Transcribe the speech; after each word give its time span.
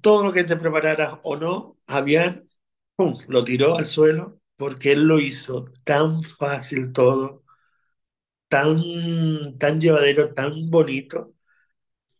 todo 0.00 0.24
lo 0.24 0.32
que 0.32 0.44
te 0.44 0.56
prepararas 0.56 1.18
o 1.22 1.36
no, 1.36 1.78
¡pum! 2.96 3.14
lo 3.28 3.44
tiró 3.44 3.76
al 3.76 3.86
suelo 3.86 4.40
porque 4.56 4.92
él 4.92 5.04
lo 5.04 5.20
hizo 5.20 5.66
tan 5.84 6.22
fácil 6.22 6.92
todo, 6.92 7.44
tan, 8.48 9.58
tan 9.58 9.80
llevadero, 9.80 10.34
tan 10.34 10.70
bonito. 10.70 11.34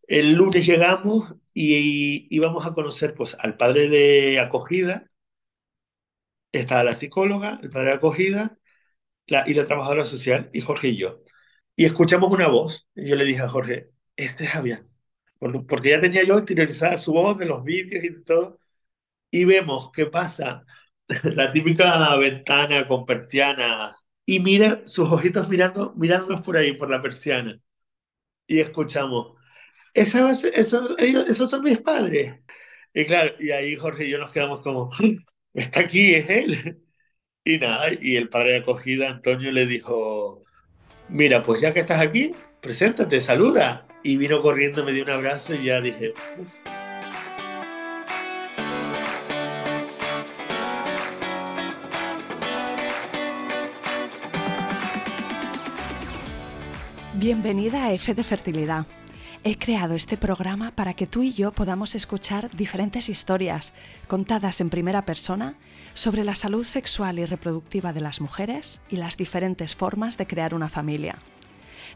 El 0.08 0.34
lunes 0.34 0.66
llegamos 0.66 1.36
y 1.54 2.28
íbamos 2.34 2.66
a 2.66 2.74
conocer 2.74 3.14
pues, 3.14 3.36
al 3.40 3.56
padre 3.56 3.88
de 3.88 4.40
acogida, 4.40 5.10
estaba 6.52 6.84
la 6.84 6.92
psicóloga, 6.94 7.60
el 7.62 7.70
padre 7.70 7.88
de 7.88 7.94
acogida 7.94 8.58
la, 9.28 9.44
y 9.48 9.54
la 9.54 9.64
trabajadora 9.64 10.04
social, 10.04 10.50
y 10.54 10.60
Jorge 10.62 10.90
y 10.90 10.98
yo. 10.98 11.22
Y 11.76 11.86
escuchamos 11.86 12.32
una 12.32 12.48
voz, 12.48 12.88
y 12.96 13.08
yo 13.08 13.16
le 13.16 13.24
dije 13.24 13.42
a 13.42 13.48
Jorge, 13.48 13.90
este 14.16 14.44
es 14.44 14.50
Javier, 14.50 14.80
porque 15.38 15.90
ya 15.90 16.00
tenía 16.00 16.24
yo 16.24 16.38
exteriorizada 16.38 16.96
su 16.96 17.12
voz 17.12 17.38
de 17.38 17.46
los 17.46 17.64
vídeos 17.64 18.04
y 18.04 18.24
todo, 18.24 18.60
y 19.30 19.44
vemos 19.44 19.90
qué 19.92 20.06
pasa, 20.06 20.64
la 21.24 21.52
típica 21.52 22.16
ventana 22.16 22.88
con 22.88 23.06
persiana, 23.06 23.96
y 24.26 24.40
mira 24.40 24.82
sus 24.86 25.10
ojitos 25.10 25.48
mirando, 25.48 25.94
mirándonos 25.96 26.42
por 26.42 26.56
ahí, 26.56 26.74
por 26.74 26.90
la 26.90 27.02
persiana, 27.02 27.60
y 28.46 28.60
escuchamos, 28.60 29.36
Esa, 29.94 30.30
eso, 30.30 30.98
ellos, 30.98 31.28
esos 31.30 31.50
son 31.50 31.64
mis 31.64 31.80
padres. 31.80 32.40
Y 32.94 33.06
claro, 33.06 33.34
y 33.40 33.52
ahí 33.52 33.76
Jorge 33.76 34.06
y 34.06 34.10
yo 34.10 34.18
nos 34.18 34.32
quedamos 34.32 34.62
como, 34.62 34.90
está 35.54 35.80
aquí, 35.82 36.14
es 36.14 36.30
él. 36.30 36.82
Y 37.44 37.58
nada, 37.58 37.88
y 38.00 38.16
el 38.16 38.28
padre 38.28 38.52
de 38.52 38.58
acogida, 38.58 39.10
Antonio, 39.10 39.52
le 39.52 39.66
dijo, 39.66 40.44
mira, 41.08 41.42
pues 41.42 41.60
ya 41.62 41.72
que 41.74 41.80
estás 41.80 42.00
aquí, 42.00 42.34
preséntate, 42.62 43.20
saluda. 43.22 43.87
Y 44.02 44.16
vino 44.16 44.42
corriendo, 44.42 44.84
me 44.84 44.92
dio 44.92 45.04
un 45.04 45.10
abrazo 45.10 45.54
y 45.54 45.64
ya 45.64 45.80
dije. 45.80 46.14
Bienvenida 57.14 57.86
a 57.86 57.92
F 57.92 58.14
de 58.14 58.22
Fertilidad. 58.22 58.86
He 59.42 59.56
creado 59.56 59.94
este 59.94 60.16
programa 60.16 60.70
para 60.70 60.94
que 60.94 61.06
tú 61.06 61.22
y 61.22 61.32
yo 61.32 61.50
podamos 61.50 61.94
escuchar 61.96 62.50
diferentes 62.50 63.08
historias 63.08 63.72
contadas 64.06 64.60
en 64.60 64.70
primera 64.70 65.04
persona 65.04 65.56
sobre 65.94 66.22
la 66.22 66.36
salud 66.36 66.64
sexual 66.64 67.18
y 67.18 67.24
reproductiva 67.24 67.92
de 67.92 68.00
las 68.00 68.20
mujeres 68.20 68.80
y 68.88 68.96
las 68.96 69.16
diferentes 69.16 69.74
formas 69.74 70.16
de 70.16 70.26
crear 70.28 70.54
una 70.54 70.68
familia. 70.68 71.16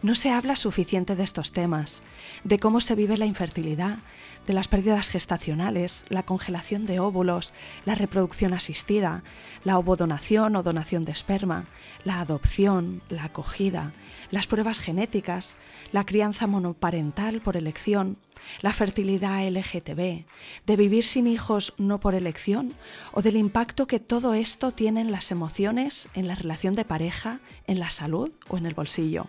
No 0.03 0.17
se 0.17 0.31
habla 0.31 0.57
suficiente 0.57 1.15
de 1.15 1.23
estos 1.23 1.53
temas, 1.53 2.03
de 2.43 2.59
cómo 2.59 2.81
se 2.81 2.97
vive 2.97 3.17
la 3.17 3.27
infertilidad, 3.27 4.01
de 4.49 4.53
las 4.53 4.67
pérdidas 4.67 5.09
gestacionales, 5.09 6.05
la 6.09 6.25
congelación 6.25 6.87
de 6.87 6.99
óvulos, 6.99 7.53
la 7.85 7.95
reproducción 7.95 8.53
asistida, 8.53 9.23
la 9.63 9.79
ovodonación 9.79 10.57
o 10.57 10.65
donación 10.65 11.05
de 11.05 11.13
esperma, 11.13 11.67
la 12.03 12.19
adopción, 12.19 13.01
la 13.11 13.27
acogida, 13.27 13.95
las 14.33 14.49
pruebas 14.49 14.81
genéticas, 14.81 15.55
la 15.93 16.05
crianza 16.05 16.49
monoparental 16.49 17.41
por 17.41 17.57
elección, 17.57 18.19
la 18.61 18.73
fertilidad 18.73 19.49
LGTB, 19.49 20.25
de 20.67 20.77
vivir 20.77 21.05
sin 21.05 21.29
hijos 21.29 21.75
no 21.79 22.01
por 22.01 22.17
elección 22.17 22.75
o 23.13 23.23
del 23.23 23.37
impacto 23.37 23.87
que 23.87 24.01
todo 24.01 24.35
esto 24.35 24.73
tiene 24.73 25.01
en 25.01 25.13
las 25.13 25.31
emociones, 25.31 26.09
en 26.15 26.27
la 26.27 26.35
relación 26.35 26.75
de 26.75 26.85
pareja, 26.85 27.39
en 27.69 27.79
la 27.79 27.91
salud 27.91 28.33
o 28.49 28.59
en 28.59 28.67
el 28.67 28.75
bolsillo. 28.75 29.29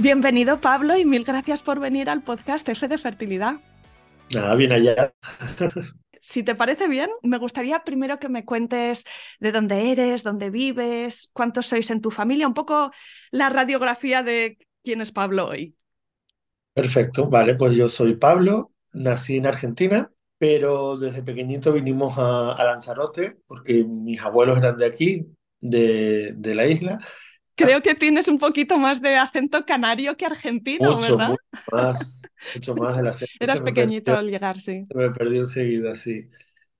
Bienvenido 0.00 0.60
Pablo 0.60 0.96
y 0.96 1.04
mil 1.04 1.24
gracias 1.24 1.60
por 1.60 1.80
venir 1.80 2.08
al 2.08 2.22
podcast 2.22 2.68
F 2.68 2.86
de 2.86 2.98
Fertilidad. 2.98 3.56
Nada, 4.32 4.54
bien 4.54 4.70
allá. 4.70 5.12
Si 6.20 6.44
te 6.44 6.54
parece 6.54 6.86
bien, 6.88 7.10
me 7.22 7.38
gustaría 7.38 7.84
primero 7.84 8.18
que 8.18 8.28
me 8.28 8.44
cuentes 8.44 9.04
de 9.40 9.50
dónde 9.52 9.90
eres, 9.92 10.22
dónde 10.22 10.50
vives, 10.50 11.30
cuántos 11.32 11.66
sois 11.66 11.90
en 11.90 12.00
tu 12.00 12.10
familia, 12.10 12.46
un 12.46 12.54
poco 12.54 12.92
la 13.30 13.48
radiografía 13.50 14.22
de 14.24 14.58
quién 14.84 15.00
es 15.00 15.10
Pablo 15.10 15.48
hoy. 15.48 15.76
Perfecto, 16.74 17.28
vale, 17.28 17.54
pues 17.54 17.76
yo 17.76 17.86
soy 17.86 18.16
Pablo, 18.16 18.72
nací 18.92 19.36
en 19.36 19.46
Argentina, 19.46 20.10
pero 20.38 20.96
desde 20.96 21.22
pequeñito 21.22 21.72
vinimos 21.72 22.18
a, 22.18 22.52
a 22.52 22.64
Lanzarote 22.64 23.36
porque 23.46 23.84
mis 23.84 24.20
abuelos 24.20 24.58
eran 24.58 24.76
de 24.76 24.86
aquí, 24.86 25.26
de, 25.60 26.34
de 26.36 26.54
la 26.54 26.66
isla. 26.66 26.98
Creo 27.58 27.82
que 27.82 27.94
tienes 27.94 28.28
un 28.28 28.38
poquito 28.38 28.78
más 28.78 29.02
de 29.02 29.16
acento 29.16 29.66
canario 29.66 30.16
que 30.16 30.26
argentino, 30.26 31.00
Mucho, 31.00 31.02
¿verdad? 31.02 31.36
mucho 31.36 31.40
más, 31.72 32.20
mucho 32.54 32.74
más 32.76 32.98
el 32.98 33.06
acento 33.08 33.34
Eras 33.44 33.60
pequeñito 33.62 34.14
perdió, 34.14 34.16
al 34.16 34.30
llegar, 34.30 34.58
sí. 34.60 34.88
se 34.88 34.94
me 34.98 35.10
perdió 35.12 35.40
enseguida, 35.40 35.94
sí. 35.94 36.30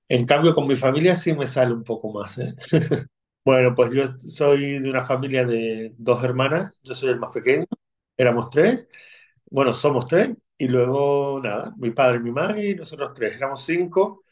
En 0.08 0.26
cambio, 0.26 0.54
con 0.54 0.66
mi 0.68 0.76
familia 0.76 1.16
sí 1.16 1.34
me 1.34 1.46
sale 1.46 1.74
un 1.74 1.84
poco 1.84 2.12
más, 2.12 2.38
¿eh? 2.38 2.54
Bueno, 3.44 3.74
pues 3.74 3.92
yo 3.94 4.04
soy 4.28 4.80
de 4.80 4.90
una 4.90 5.04
familia 5.04 5.44
de 5.46 5.94
dos 5.98 6.22
hermanas, 6.24 6.80
yo 6.84 6.94
soy 6.94 7.10
el 7.10 7.18
más 7.20 7.30
pequeño, 7.32 7.66
éramos 8.16 8.50
tres, 8.50 8.88
bueno, 9.50 9.72
somos 9.72 10.06
tres, 10.06 10.36
y 10.58 10.68
luego, 10.68 11.40
nada, 11.42 11.74
mi 11.78 11.90
padre, 11.92 12.20
mi 12.20 12.30
madre 12.32 12.70
y 12.70 12.74
nosotros 12.76 13.12
tres, 13.14 13.36
éramos 13.36 13.64
cinco, 13.64 14.24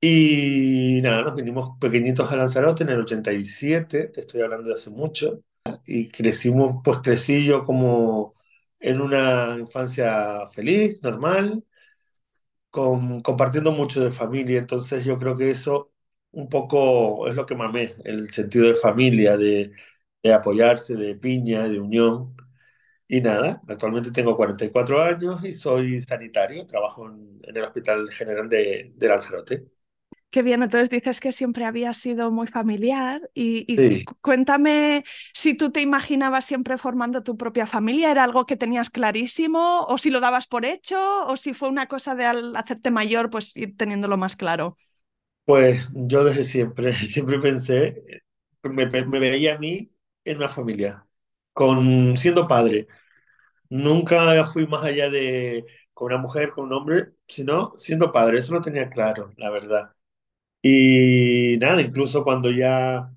y 0.00 1.00
nada, 1.02 1.22
nos 1.22 1.34
vinimos 1.36 1.78
pequeñitos 1.80 2.30
a 2.32 2.36
Lanzarote 2.36 2.84
en 2.84 2.90
el 2.90 3.00
87, 3.02 4.08
te 4.08 4.20
estoy 4.20 4.42
hablando 4.42 4.68
de 4.68 4.74
hace 4.74 4.90
mucho, 4.90 5.42
y 5.86 6.08
crecimos, 6.10 6.76
pues 6.84 6.98
crecí 7.00 7.44
yo 7.44 7.64
como 7.64 8.34
en 8.80 9.00
una 9.00 9.56
infancia 9.58 10.48
feliz, 10.50 11.02
normal, 11.02 11.64
con, 12.70 13.20
compartiendo 13.22 13.72
mucho 13.72 14.04
de 14.04 14.12
familia, 14.12 14.58
entonces 14.58 15.04
yo 15.04 15.18
creo 15.18 15.36
que 15.36 15.50
eso 15.50 15.92
un 16.32 16.48
poco 16.48 17.26
es 17.28 17.34
lo 17.34 17.46
que 17.46 17.54
mamé, 17.54 17.94
el 18.04 18.30
sentido 18.30 18.66
de 18.68 18.74
familia, 18.74 19.36
de, 19.36 19.72
de 20.22 20.32
apoyarse, 20.32 20.94
de 20.96 21.14
piña, 21.16 21.66
de 21.68 21.80
unión. 21.80 22.36
Y 23.08 23.20
nada, 23.22 23.62
actualmente 23.68 24.12
tengo 24.12 24.36
44 24.36 25.02
años 25.02 25.44
y 25.44 25.52
soy 25.52 26.00
sanitario, 26.02 26.66
trabajo 26.66 27.08
en, 27.08 27.40
en 27.44 27.56
el 27.56 27.64
Hospital 27.64 28.10
General 28.12 28.48
de, 28.48 28.92
de 28.96 29.08
Lanzarote. 29.08 29.66
Qué 30.30 30.42
bien, 30.42 30.62
entonces 30.62 30.90
dices 30.90 31.20
que 31.20 31.32
siempre 31.32 31.64
había 31.64 31.92
sido 31.94 32.30
muy 32.30 32.46
familiar 32.46 33.30
y, 33.32 33.64
y 33.72 33.78
Sí, 33.78 34.04
cu- 34.04 34.16
cuéntame 34.20 35.04
si 35.32 35.54
tú 35.54 35.70
te 35.72 35.80
imaginabas 35.80 36.44
siempre 36.44 36.76
formando 36.76 37.22
tu 37.22 37.38
propia 37.38 37.66
familia, 37.66 38.10
¿era 38.10 38.24
algo 38.24 38.44
que 38.44 38.56
tenías 38.56 38.90
clarísimo 38.90 39.84
o 39.86 39.96
si 39.96 40.10
lo 40.10 40.20
dabas 40.20 40.46
por 40.46 40.66
hecho 40.66 41.24
o 41.26 41.36
si 41.38 41.54
fue 41.54 41.70
una 41.70 41.86
cosa 41.88 42.14
de 42.14 42.26
al 42.26 42.54
hacerte 42.56 42.90
mayor 42.90 43.30
pues 43.30 43.56
ir 43.56 43.76
teniéndolo 43.78 44.18
más 44.18 44.36
claro? 44.36 44.76
pues 45.44 45.88
yo 45.94 46.24
desde 46.24 46.44
siempre, 46.44 46.92
siempre 46.92 47.38
pensé, 47.38 48.02
me, 48.62 48.86
me 48.86 49.18
veía 49.20 49.54
a 49.56 49.58
mí 49.58 49.92
en 50.24 50.36
una 50.38 50.48
familia, 50.48 51.06
con, 51.52 52.16
siendo 52.16 52.48
padre. 52.48 52.88
Nunca 53.70 54.44
fui 54.46 54.68
más 54.68 54.84
allá 54.86 55.10
de 55.10 55.66
con 55.94 56.08
una 56.08 56.18
mujer, 56.22 56.52
con 56.52 56.66
un 56.66 56.74
hombre, 56.74 57.12
sino 57.28 57.74
siendo 57.78 58.12
padre. 58.12 58.38
Eso 58.40 58.54
lo 58.54 58.62
tenía 58.62 58.90
claro, 58.90 59.34
la 59.38 59.50
verdad. 59.50 59.95
Y 60.68 61.58
nada, 61.58 61.80
incluso 61.82 62.24
cuando 62.24 62.50
ya 62.50 63.10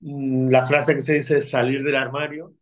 mm, 0.00 0.48
la 0.50 0.66
frase 0.66 0.94
que 0.94 1.00
se 1.00 1.14
dice 1.14 1.40
salir 1.40 1.82
del 1.84 1.96
armario, 1.96 2.54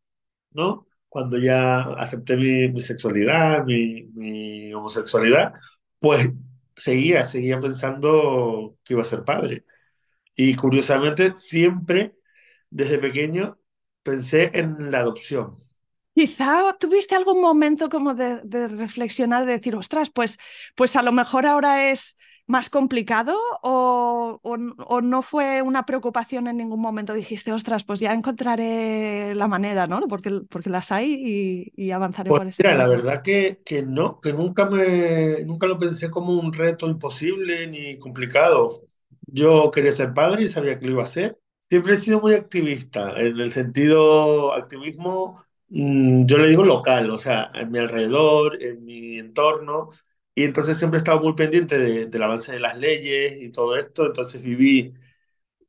¿no? 0.52 0.86
Cuando 1.08 1.38
ya 1.38 1.82
acepté 1.94 2.36
mi, 2.36 2.68
mi 2.70 2.80
sexualidad, 2.80 3.64
mi, 3.66 4.04
mi 4.14 4.74
homosexualidad, 4.74 5.54
pues 6.00 6.30
seguía, 6.76 7.24
seguía 7.24 7.60
pensando 7.60 8.78
que 8.84 8.94
iba 8.94 9.02
a 9.02 9.04
ser 9.04 9.24
padre. 9.24 9.64
Y 10.36 10.56
curiosamente, 10.56 11.34
siempre 11.36 12.16
desde 12.70 12.98
pequeño 12.98 13.58
pensé 14.04 14.50
en 14.54 14.90
la 14.92 15.00
adopción. 15.00 15.56
Quizá 16.14 16.76
tuviste 16.78 17.14
algún 17.14 17.40
momento 17.40 17.88
como 17.88 18.14
de, 18.14 18.40
de 18.44 18.68
reflexionar, 18.68 19.46
de 19.46 19.52
decir, 19.52 19.74
ostras, 19.76 20.10
pues, 20.10 20.38
pues 20.74 20.94
a 20.96 21.02
lo 21.02 21.10
mejor 21.12 21.46
ahora 21.46 21.90
es 21.90 22.16
más 22.52 22.70
complicado 22.70 23.36
o, 23.62 24.38
o, 24.42 24.56
o, 24.94 25.00
no 25.00 25.22
fue 25.22 25.62
una 25.62 25.84
preocupación 25.86 26.46
en 26.48 26.58
ningún 26.58 26.80
momento? 26.80 27.14
Dijiste, 27.14 27.52
ostras, 27.52 27.84
pues 27.84 28.00
ya 28.00 28.12
encontraré 28.12 29.34
la 29.34 29.48
manera, 29.48 29.86
¿no? 29.88 30.06
Porque, 30.08 30.42
porque 30.48 30.70
las 30.70 30.92
hay 30.92 31.72
y, 31.76 31.84
y 31.84 31.90
avanzaré 31.92 32.28
Pues 32.28 32.34
por 32.34 32.46
ese 32.46 32.62
mira, 32.62 32.74
la 32.76 32.88
verdad 32.88 33.22
que, 33.22 33.60
que 33.64 33.82
no, 33.82 34.20
que 34.20 34.32
nunca 34.32 34.66
me, 34.66 35.44
nunca 35.44 35.66
lo 35.66 35.78
pensé 35.78 36.10
como 36.10 36.32
un 36.38 36.52
reto 36.52 36.86
imposible 36.88 37.66
ni 37.66 37.98
complicado. 37.98 38.82
Yo 39.26 39.70
quería 39.70 39.92
ser 39.92 40.14
padre 40.14 40.44
y 40.44 40.48
sabía 40.48 40.76
que 40.78 40.86
lo 40.86 40.92
iba 40.92 41.00
a 41.02 41.04
hacer. 41.04 41.38
Siempre 41.68 41.94
he 41.94 41.96
sido 41.96 42.20
muy 42.20 42.34
activista, 42.34 43.18
en 43.20 43.40
el 43.40 43.50
sentido 43.52 44.52
activismo, 44.54 45.42
mm, 45.68 46.26
yo 46.26 46.38
le 46.38 46.48
digo 46.48 46.64
local, 46.64 47.10
o 47.10 47.16
sea, 47.16 47.50
en 47.54 47.70
mi 47.70 47.78
alrededor, 47.78 48.62
en 48.62 48.84
mi 48.84 49.18
entorno, 49.18 49.90
y 50.34 50.44
entonces 50.44 50.78
siempre 50.78 50.98
he 50.98 51.02
estado 51.02 51.20
muy 51.20 51.34
pendiente 51.34 51.78
de- 51.78 52.06
del 52.06 52.22
avance 52.22 52.52
de 52.52 52.60
las 52.60 52.76
leyes 52.78 53.40
y 53.42 53.50
todo 53.52 53.76
esto, 53.76 54.06
entonces 54.06 54.42
viví 54.42 54.94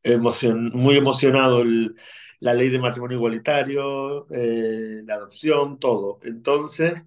emocion- 0.04 0.72
muy 0.74 0.98
emocionado 0.98 1.62
el- 1.64 1.96
la 2.40 2.54
ley 2.56 2.70
de 2.70 2.80
matrimonio 2.80 3.18
igualitario, 3.18 4.28
eh, 4.32 5.02
la 5.06 5.16
adopción, 5.16 5.80
todo. 5.80 6.20
Entonces 6.24 7.04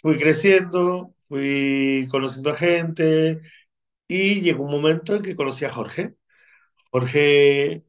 fui 0.00 0.16
creciendo, 0.18 1.14
fui 1.24 2.06
conociendo 2.10 2.50
a 2.50 2.54
gente 2.56 3.40
y 4.08 4.40
llegó 4.42 4.64
un 4.64 4.72
momento 4.72 5.16
en 5.16 5.22
que 5.22 5.36
conocí 5.36 5.64
a 5.64 5.72
Jorge. 5.72 6.16
Jorge, 6.92 7.84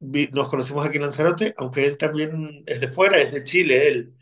vi- 0.00 0.28
nos 0.32 0.48
conocimos 0.50 0.86
aquí 0.86 0.96
en 0.98 1.04
Lanzarote, 1.04 1.54
aunque 1.58 1.86
él 1.86 1.98
también 1.98 2.64
es 2.66 2.80
de 2.80 2.88
fuera, 2.88 3.18
es 3.20 3.32
de 3.32 3.44
Chile, 3.44 3.88
él, 3.88 4.14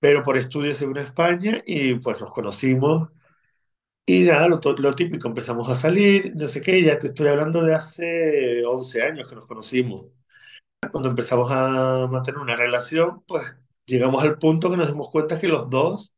pero 0.00 0.22
por 0.24 0.36
estudios 0.38 0.76
se 0.78 0.86
vino 0.86 1.00
a 1.00 1.04
España 1.04 1.62
y 1.66 1.96
pues 1.96 2.20
nos 2.20 2.32
conocimos. 2.32 3.10
Y 4.12 4.24
nada, 4.24 4.46
lo, 4.46 4.94
típico, 4.94 5.26
empezamos 5.26 5.66
a 5.70 5.74
salir, 5.74 6.34
no 6.36 6.46
sé 6.46 6.60
qué, 6.60 6.82
ya 6.82 6.98
te 6.98 7.06
estoy 7.06 7.28
hablando 7.28 7.62
de 7.62 7.74
hace 7.74 8.62
11 8.62 9.02
años 9.02 9.26
que 9.26 9.34
nos 9.36 9.46
conocimos. 9.46 10.04
Cuando 10.90 11.08
empezamos 11.08 11.50
a 11.50 12.06
mantener 12.10 12.38
una 12.38 12.54
relación, 12.54 13.22
pues 13.26 13.42
llegamos 13.86 14.22
al 14.22 14.38
punto 14.38 14.70
que 14.70 14.76
nos 14.76 14.88
dimos 14.88 15.08
cuenta 15.08 15.40
que 15.40 15.48
los 15.48 15.70
dos 15.70 16.12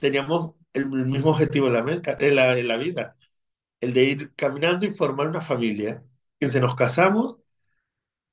teníamos 0.00 0.54
el 0.72 0.86
mismo 0.86 1.32
objetivo 1.32 1.66
en 1.66 1.74
la, 1.74 1.82
meta, 1.82 2.16
en 2.18 2.34
la, 2.34 2.58
en 2.58 2.66
la 2.66 2.78
vida, 2.78 3.14
el 3.82 3.92
de 3.92 4.04
ir 4.04 4.32
caminando 4.34 4.86
y 4.86 4.90
formar 4.90 5.28
una 5.28 5.42
familia. 5.42 6.02
Y 6.40 6.48
se 6.48 6.60
nos 6.60 6.74
casamos 6.74 7.36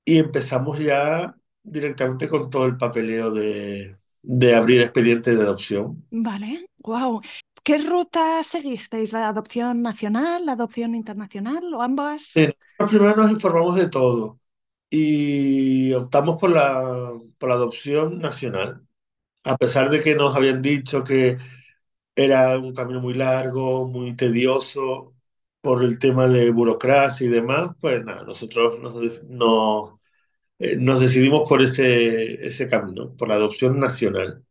y 0.06 0.20
empezamos 0.20 0.80
ya 0.80 1.36
directamente 1.64 2.30
con 2.30 2.50
todo 2.50 2.66
el 2.66 2.78
papeleo 2.78 3.32
de, 3.32 3.98
de 4.22 4.56
abrir 4.56 4.82
expediente 4.82 5.36
de 5.36 5.42
adopción. 5.42 6.06
Vale, 6.12 6.70
wow. 6.84 7.22
¿Qué 7.70 7.78
ruta 7.78 8.42
seguisteis? 8.42 9.14
¿La 9.14 9.30
adopción 9.30 9.84
nacional, 9.84 10.44
la 10.44 10.54
adopción 10.54 10.96
internacional 10.96 11.72
o 11.72 11.84
ambas? 11.84 12.24
Sí, 12.24 12.50
primero 12.90 13.16
nos 13.16 13.32
informamos 13.32 13.76
de 13.76 13.90
todo 13.90 14.40
y 14.90 15.94
optamos 15.94 16.40
por 16.40 16.50
la, 16.52 17.14
por 17.38 17.50
la 17.50 17.56
adopción 17.56 18.20
nacional, 18.20 18.88
a 19.44 19.58
pesar 19.58 19.90
de 19.92 20.02
que 20.02 20.16
nos 20.16 20.36
habían 20.36 20.62
dicho 20.62 21.04
que 21.04 21.38
Era 22.16 22.58
un 22.60 22.74
camino 22.76 23.02
muy 23.02 23.16
largo, 23.16 23.88
muy 23.88 24.16
tedioso 24.16 25.16
por 25.62 25.84
el 25.84 26.00
tema 26.00 26.28
de 26.28 26.52
burocracia 26.52 27.28
y 27.28 27.30
demás. 27.32 27.72
Pues 27.82 28.06
nada, 28.06 28.24
nosotros 28.24 28.80
nos, 28.80 29.24
nos, 29.26 30.02
eh, 30.60 30.78
nos 30.78 31.00
decidimos 31.02 31.50
por 31.50 31.62
ese, 31.64 32.46
ese 32.46 32.68
camino, 32.70 33.16
por 33.18 33.30
la 33.30 33.36
adopción 33.36 33.80
nacional. 33.80 34.46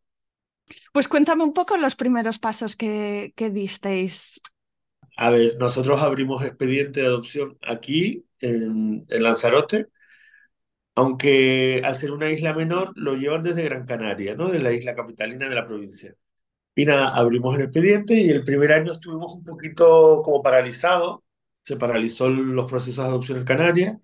Pues 0.93 1.07
cuéntame 1.07 1.43
un 1.43 1.53
poco 1.53 1.77
los 1.77 1.95
primeros 1.95 2.39
pasos 2.39 2.75
que, 2.75 3.33
que 3.35 3.49
disteis. 3.49 4.41
A 5.17 5.29
ver, 5.29 5.57
nosotros 5.59 6.01
abrimos 6.01 6.43
expediente 6.43 7.01
de 7.01 7.07
adopción 7.07 7.57
aquí 7.61 8.25
en, 8.39 9.05
en 9.09 9.23
Lanzarote, 9.23 9.87
aunque 10.95 11.81
al 11.83 11.95
ser 11.97 12.11
una 12.11 12.29
isla 12.31 12.53
menor 12.53 12.91
lo 12.95 13.15
llevan 13.15 13.43
desde 13.43 13.63
Gran 13.63 13.85
Canaria, 13.85 14.35
¿no? 14.35 14.49
De 14.49 14.59
la 14.59 14.73
isla 14.73 14.95
capitalina 14.95 15.47
de 15.49 15.55
la 15.55 15.65
provincia. 15.65 16.13
Y 16.75 16.85
nada, 16.85 17.15
abrimos 17.15 17.55
el 17.55 17.63
expediente 17.63 18.15
y 18.15 18.29
el 18.31 18.43
primer 18.43 18.73
año 18.73 18.93
estuvimos 18.93 19.33
un 19.33 19.43
poquito 19.45 20.21
como 20.23 20.43
paralizados. 20.43 21.19
Se 21.63 21.77
paralizó 21.77 22.29
los 22.29 22.69
procesos 22.69 23.05
de 23.05 23.11
adopción 23.11 23.39
en 23.39 23.45
Canarias. 23.45 23.97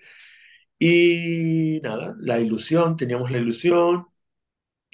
Y 0.80 1.80
nada, 1.84 2.16
la 2.20 2.40
ilusión, 2.40 2.96
teníamos 2.98 3.32
la 3.32 3.40
ilusión. 3.40 4.08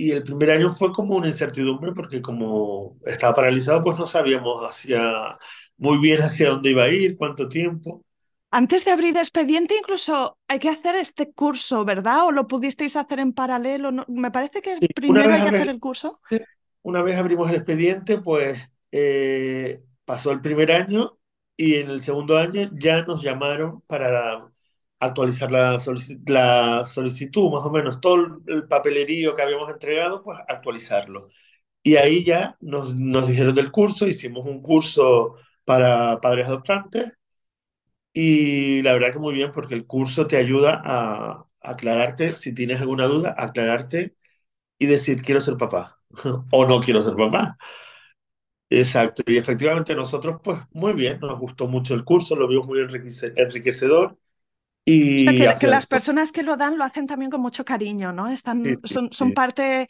Y 0.01 0.12
el 0.12 0.24
primer 0.24 0.50
año 0.51 0.71
fue 0.71 0.92
como 0.92 1.15
una 1.15 1.27
incertidumbre 1.27 1.92
porque 1.94 2.21
como 2.21 2.98
estaba 3.06 3.36
paralizado, 3.36 3.81
pues 3.83 4.00
no 4.00 4.06
sabíamos 4.07 4.63
hacia, 4.68 5.38
muy 5.77 6.00
bien 6.00 6.21
hacia 6.24 6.50
dónde 6.50 6.71
iba 6.71 6.86
a 6.86 6.89
ir, 6.89 7.18
cuánto 7.18 7.48
tiempo. 7.48 8.03
Antes 8.59 8.83
de 8.83 8.92
abrir 8.92 9.15
expediente, 9.18 9.75
incluso 9.77 10.38
hay 10.48 10.59
que 10.59 10.69
hacer 10.69 10.95
este 10.95 11.31
curso, 11.31 11.86
¿verdad? 11.86 12.25
¿O 12.25 12.31
lo 12.31 12.48
pudisteis 12.48 12.95
hacer 12.98 13.19
en 13.19 13.31
paralelo? 13.33 13.92
No- 13.92 14.06
me 14.09 14.31
parece 14.31 14.62
que 14.62 14.83
una 15.07 15.24
primero 15.24 15.31
hay 15.33 15.42
que 15.42 15.50
hacer 15.50 15.69
el 15.69 15.69
el 15.69 15.80
curso. 15.80 16.19
Una 16.83 17.01
vez 17.03 17.18
abrimos 17.18 17.50
el 17.50 17.56
expediente, 17.57 18.19
pues 18.19 18.59
eh, 18.92 19.80
pasó 20.06 20.31
el 20.31 20.42
primer 20.42 20.71
año 20.71 21.18
y 21.56 21.75
en 21.75 21.89
el 21.89 22.01
segundo 22.01 22.38
año 22.38 22.69
ya 22.74 23.03
nos 23.03 23.21
llamaron 23.21 23.81
para 23.81 24.50
actualizar 25.01 25.51
la, 25.51 25.75
solici- 25.80 26.21
la 26.30 26.86
solicitud, 26.86 27.51
más 27.51 27.65
o 27.65 27.71
menos 27.71 28.01
todo 28.01 28.15
el 28.15 28.31
el 28.48 28.68
papelerío 28.68 29.36
que 29.36 29.42
habíamos 29.44 29.71
entregado, 29.71 30.24
pues 30.24 30.39
actualizarlo. 30.48 31.30
Y 31.83 31.98
ahí 31.98 32.24
ya 32.25 32.57
nos, 32.62 32.95
nos 32.95 33.27
dijeron 33.30 33.56
del 33.56 33.71
curso, 33.71 34.07
hicimos 34.07 34.45
un 34.48 34.62
curso 34.63 35.36
para 35.65 36.21
padres 36.21 36.48
adoptantes 36.48 37.18
y 38.13 38.81
la 38.81 38.94
verdad 38.94 39.13
que 39.13 39.19
muy 39.19 39.33
bien 39.33 39.51
porque 39.51 39.75
el 39.75 39.86
curso 39.88 40.27
te 40.27 40.38
ayuda 40.38 40.81
a 40.86 41.45
aclararte, 41.62 42.33
si 42.38 42.53
tienes 42.53 42.81
alguna 42.81 43.06
duda, 43.07 43.36
aclararte 43.38 44.15
y 44.80 44.88
decir 44.88 45.21
quiero 45.24 45.42
ser 45.42 45.57
papá 45.57 46.00
o 46.51 46.68
no 46.68 46.80
quiero 46.81 47.01
ser 47.01 47.15
papá. 47.15 47.57
Exacto, 48.71 49.21
y 49.27 49.38
efectivamente 49.38 49.94
nosotros, 49.95 50.39
pues 50.44 50.59
muy 50.71 50.94
bien, 50.94 51.19
nos 51.19 51.38
gustó 51.39 51.68
mucho 51.68 51.94
el 51.94 52.03
curso, 52.06 52.36
lo 52.38 52.48
vimos 52.48 52.65
muy 52.68 52.80
enriquece- 52.80 53.33
O 54.86 54.92
sea, 54.92 55.54
que, 55.54 55.60
que 55.60 55.68
las 55.68 55.86
personas 55.86 56.31
que 56.31 56.44
lo 56.44 56.57
dan 56.57 56.78
lo 56.78 56.83
hacen 56.83 57.07
también 57.07 57.30
con 57.30 57.42
mucho 57.42 57.63
cariño, 57.63 58.12
¿no? 58.12 58.30
Están, 58.30 58.66
sí, 58.66 58.75
son, 58.83 59.13
son 59.13 59.30
sí. 59.30 59.33
parte 59.33 59.88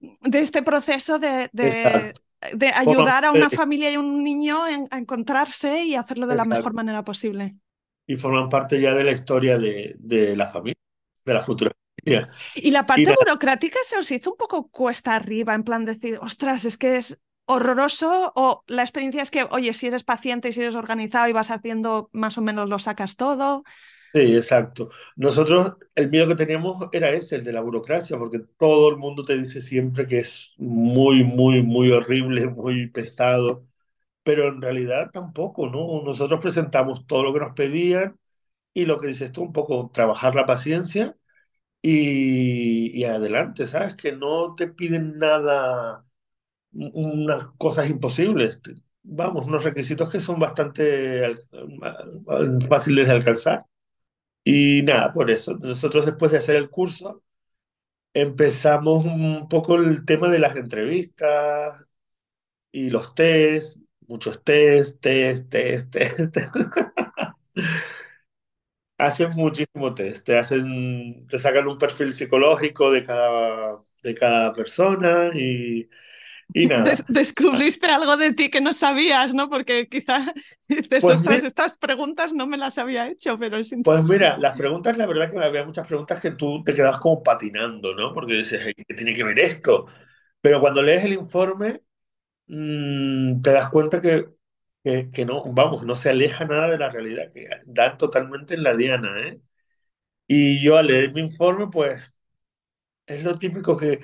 de 0.00 0.38
este 0.38 0.62
proceso 0.62 1.18
de, 1.18 1.48
de, 1.52 2.68
ayudar 2.74 3.24
a 3.24 3.30
una 3.30 3.40
parte- 3.40 3.56
familia 3.56 3.90
y 3.90 3.96
un 3.96 4.22
niño 4.22 4.66
en- 4.66 4.88
a 4.90 4.98
encontrarse 4.98 5.84
y 5.84 5.94
hacerlo 5.94 6.26
de 6.26 6.34
la 6.34 6.44
mejor 6.44 6.74
manera 6.74 7.02
posible. 7.04 7.56
Y 8.06 8.16
forman 8.16 8.48
parte 8.50 8.80
ya 8.80 8.94
de 8.94 9.04
la 9.04 9.12
historia 9.12 9.56
de, 9.56 9.94
de 9.98 10.36
la 10.36 10.46
familia, 10.46 10.76
de 11.24 11.34
la 11.34 11.42
futura 11.42 11.72
familia. 12.04 12.30
Y 12.54 12.70
la 12.70 12.80
Y 12.80 12.84
parte 12.84 13.14
burocrática 13.18 13.78
se 13.82 13.96
os 13.96 14.10
hizo 14.10 14.32
un 14.32 14.36
poco 14.36 14.68
cuesta 14.68 15.14
arriba, 15.14 15.54
en 15.54 15.64
plan 15.64 15.84
decir, 15.84 16.18
ostras, 16.20 16.64
es 16.66 16.76
que 16.76 16.96
es 16.98 17.22
horroroso, 17.46 18.32
o 18.36 18.62
la 18.66 18.82
experiencia 18.82 19.22
es 19.22 19.30
que, 19.30 19.44
oye, 19.50 19.72
si 19.72 19.86
eres 19.86 20.04
paciente 20.04 20.48
y 20.48 20.52
si 20.52 20.60
eres 20.60 20.74
organizado 20.74 21.28
y 21.28 21.32
vas 21.32 21.50
haciendo, 21.50 22.10
más 22.12 22.36
o 22.36 22.42
menos 22.42 22.68
lo 22.68 22.78
sacas 22.78 23.16
todo. 23.16 23.64
Sí, 24.14 24.20
exacto. 24.36 24.90
Nosotros, 25.16 25.74
el 25.94 26.10
miedo 26.10 26.28
que 26.28 26.36
teníamos 26.36 26.88
era 26.92 27.10
ese, 27.10 27.36
el 27.36 27.44
de 27.44 27.52
la 27.52 27.62
burocracia, 27.62 28.18
porque 28.18 28.40
todo 28.58 28.88
el 28.90 28.96
mundo 28.96 29.24
te 29.24 29.36
dice 29.36 29.60
siempre 29.60 30.06
que 30.06 30.18
es 30.20 30.54
muy, 30.58 31.24
muy, 31.24 31.62
muy 31.62 31.90
horrible, 31.92 32.46
muy 32.48 32.88
pesado, 32.90 33.66
pero 34.24 34.48
en 34.48 34.62
realidad 34.62 35.10
tampoco, 35.12 35.68
¿no? 35.70 36.02
Nosotros 36.04 36.40
presentamos 36.40 37.06
todo 37.06 37.24
lo 37.24 37.34
que 37.34 37.40
nos 37.40 37.54
pedían 37.54 38.18
y 38.74 38.86
lo 38.86 39.00
que 39.00 39.08
dices 39.08 39.32
tú, 39.32 39.42
un 39.44 39.52
poco 39.54 39.90
trabajar 39.94 40.34
la 40.36 40.46
paciencia 40.46 41.16
y, 41.82 42.90
y 42.98 43.04
adelante, 43.04 43.66
¿sabes? 43.68 43.96
Que 43.96 44.12
no 44.12 44.54
te 44.56 44.68
piden 44.68 45.18
nada, 45.18 46.06
unas 46.72 47.48
cosas 47.58 47.90
imposibles. 47.90 48.60
Vamos, 49.02 49.46
unos 49.48 49.64
requisitos 49.64 50.10
que 50.12 50.20
son 50.20 50.40
bastante 50.40 51.36
fáciles 52.68 53.06
de 53.06 53.12
alcanzar. 53.12 53.64
Y 54.44 54.82
nada, 54.82 55.12
por 55.12 55.30
eso, 55.30 55.54
nosotros 55.54 56.04
después 56.06 56.30
de 56.32 56.38
hacer 56.38 56.56
el 56.56 56.68
curso 56.70 57.22
empezamos 58.14 59.04
un 59.06 59.48
poco 59.48 59.76
el 59.76 60.04
tema 60.06 60.30
de 60.30 60.38
las 60.40 60.56
entrevistas 60.56 61.86
y 62.72 62.90
los 62.90 63.14
test, 63.14 63.78
muchos 64.08 64.42
test, 64.44 65.00
test, 65.02 65.50
test, 65.50 65.92
test. 65.92 66.34
Hacen 68.98 69.30
muchísimo 69.32 69.92
test, 69.94 70.24
te 70.24 70.38
hacen, 70.38 71.26
te 71.26 71.38
sacan 71.40 71.66
un 71.66 71.78
perfil 71.78 72.12
psicológico 72.12 72.92
de 72.92 73.02
cada, 73.04 73.82
de 74.02 74.14
cada 74.14 74.52
persona 74.52 75.30
y, 75.34 75.88
y 76.54 76.66
nada. 76.68 76.98
Des- 76.98 77.04
descubriste 77.08 77.86
algo 77.86 78.16
de 78.16 78.32
ti 78.32 78.50
que 78.50 78.60
no 78.60 78.72
sabías, 78.72 79.34
¿no? 79.34 79.48
Porque 79.50 79.88
quizá 79.88 80.32
dices, 80.68 81.08
Pues, 81.08 81.22
ostras, 81.22 81.44
estas 81.44 81.76
preguntas 81.78 82.32
no 82.32 82.46
me 82.46 82.56
las 82.58 82.78
había 82.78 83.08
hecho, 83.08 83.38
pero 83.38 83.58
es 83.58 83.72
pues 83.82 84.04
mira, 84.04 84.38
las 84.38 84.56
preguntas, 84.56 84.96
la 84.96 85.06
verdad 85.06 85.30
que 85.30 85.38
había 85.38 85.64
muchas 85.64 85.86
preguntas 85.86 86.20
que 86.20 86.30
tú 86.32 86.62
te 86.64 86.72
quedas 86.74 86.98
como 86.98 87.22
patinando, 87.22 87.94
¿no? 87.94 88.14
Porque 88.14 88.34
dices, 88.34 88.62
"Ay, 88.66 88.74
¿qué 88.74 88.94
tiene 88.94 89.14
que 89.14 89.24
ver 89.24 89.38
esto? 89.40 89.86
Pero 90.40 90.60
cuando 90.60 90.82
lees 90.82 91.04
el 91.04 91.12
informe, 91.14 91.82
mm, 92.48 93.42
te 93.42 93.52
das 93.52 93.70
cuenta 93.70 94.00
que 94.00 94.26
que, 94.84 95.10
que 95.10 95.26
no, 95.26 95.44
vamos, 95.54 95.84
no 95.84 95.96
se 95.96 96.10
aleja 96.10 96.44
nada 96.46 96.70
de 96.70 96.78
la 96.78 96.90
realidad, 96.90 97.32
que 97.34 97.48
dan 97.66 97.98
totalmente 97.98 98.54
en 98.54 98.62
la 98.64 98.76
diana, 98.76 99.20
¿eh? 99.28 99.40
Y 100.28 100.62
yo 100.64 100.76
al 100.78 100.88
leer 100.88 101.12
mi 101.14 101.20
informe, 101.22 101.68
pues 101.72 102.02
es 103.06 103.24
lo 103.24 103.34
típico 103.36 103.76
que 103.76 104.00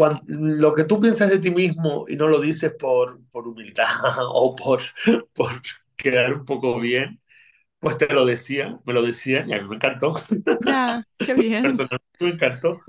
cuando, 0.00 0.22
lo 0.26 0.74
que 0.74 0.84
tú 0.84 0.98
piensas 0.98 1.28
de 1.28 1.38
ti 1.40 1.50
mismo 1.50 2.06
y 2.08 2.16
no 2.16 2.26
lo 2.26 2.40
dices 2.40 2.72
por, 2.72 3.20
por 3.30 3.46
humildad 3.46 3.84
o 4.32 4.56
por, 4.56 4.80
por 5.34 5.60
quedar 5.94 6.32
un 6.32 6.46
poco 6.46 6.80
bien, 6.80 7.20
pues 7.80 7.98
te 7.98 8.08
lo 8.14 8.26
decían, 8.26 8.80
me 8.86 8.94
lo 8.94 9.02
decían 9.02 9.48
y 9.50 9.54
a 9.54 9.62
mí 9.62 9.68
me 9.68 9.76
encantó. 9.76 10.14
Ya, 10.58 11.02
qué 11.20 11.34
bien. 11.34 11.62
Personalmente 11.62 12.08
me 12.20 12.30
encantó 12.30 12.80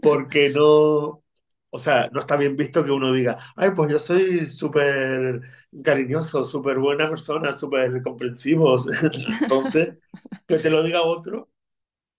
porque 0.00 0.50
no, 0.50 1.24
o 1.70 1.78
sea, 1.78 2.08
no 2.12 2.20
está 2.20 2.36
bien 2.36 2.56
visto 2.56 2.84
que 2.84 2.90
uno 2.92 3.12
diga, 3.12 3.38
ay, 3.56 3.70
pues 3.76 3.90
yo 3.90 3.98
soy 3.98 4.46
súper 4.46 5.42
cariñoso, 5.84 6.44
súper 6.44 6.78
buena 6.78 7.08
persona, 7.08 7.52
súper 7.52 8.02
comprensivo. 8.02 8.76
Entonces, 9.42 9.98
que 10.46 10.58
te 10.58 10.70
lo 10.70 10.82
diga 10.82 11.02
otro 11.02 11.50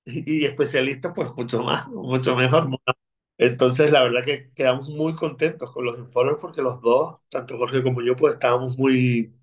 y, 0.05 0.43
y 0.43 0.45
especialista, 0.45 1.13
pues 1.13 1.29
mucho 1.35 1.63
más, 1.63 1.87
mucho 1.89 2.35
mejor. 2.35 2.69
Entonces, 3.37 3.91
la 3.91 4.03
verdad 4.03 4.23
que 4.23 4.51
quedamos 4.55 4.89
muy 4.89 5.15
contentos 5.15 5.71
con 5.71 5.85
los 5.85 5.97
informes 5.99 6.37
porque 6.41 6.61
los 6.61 6.81
dos, 6.81 7.17
tanto 7.29 7.57
Jorge 7.57 7.83
como 7.83 8.01
yo, 8.01 8.15
pues 8.15 8.33
estábamos 8.35 8.77
muy, 8.77 9.33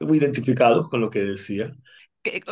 muy 0.00 0.18
identificados 0.18 0.88
con 0.88 1.00
lo 1.00 1.10
que 1.10 1.20
decía. 1.20 1.76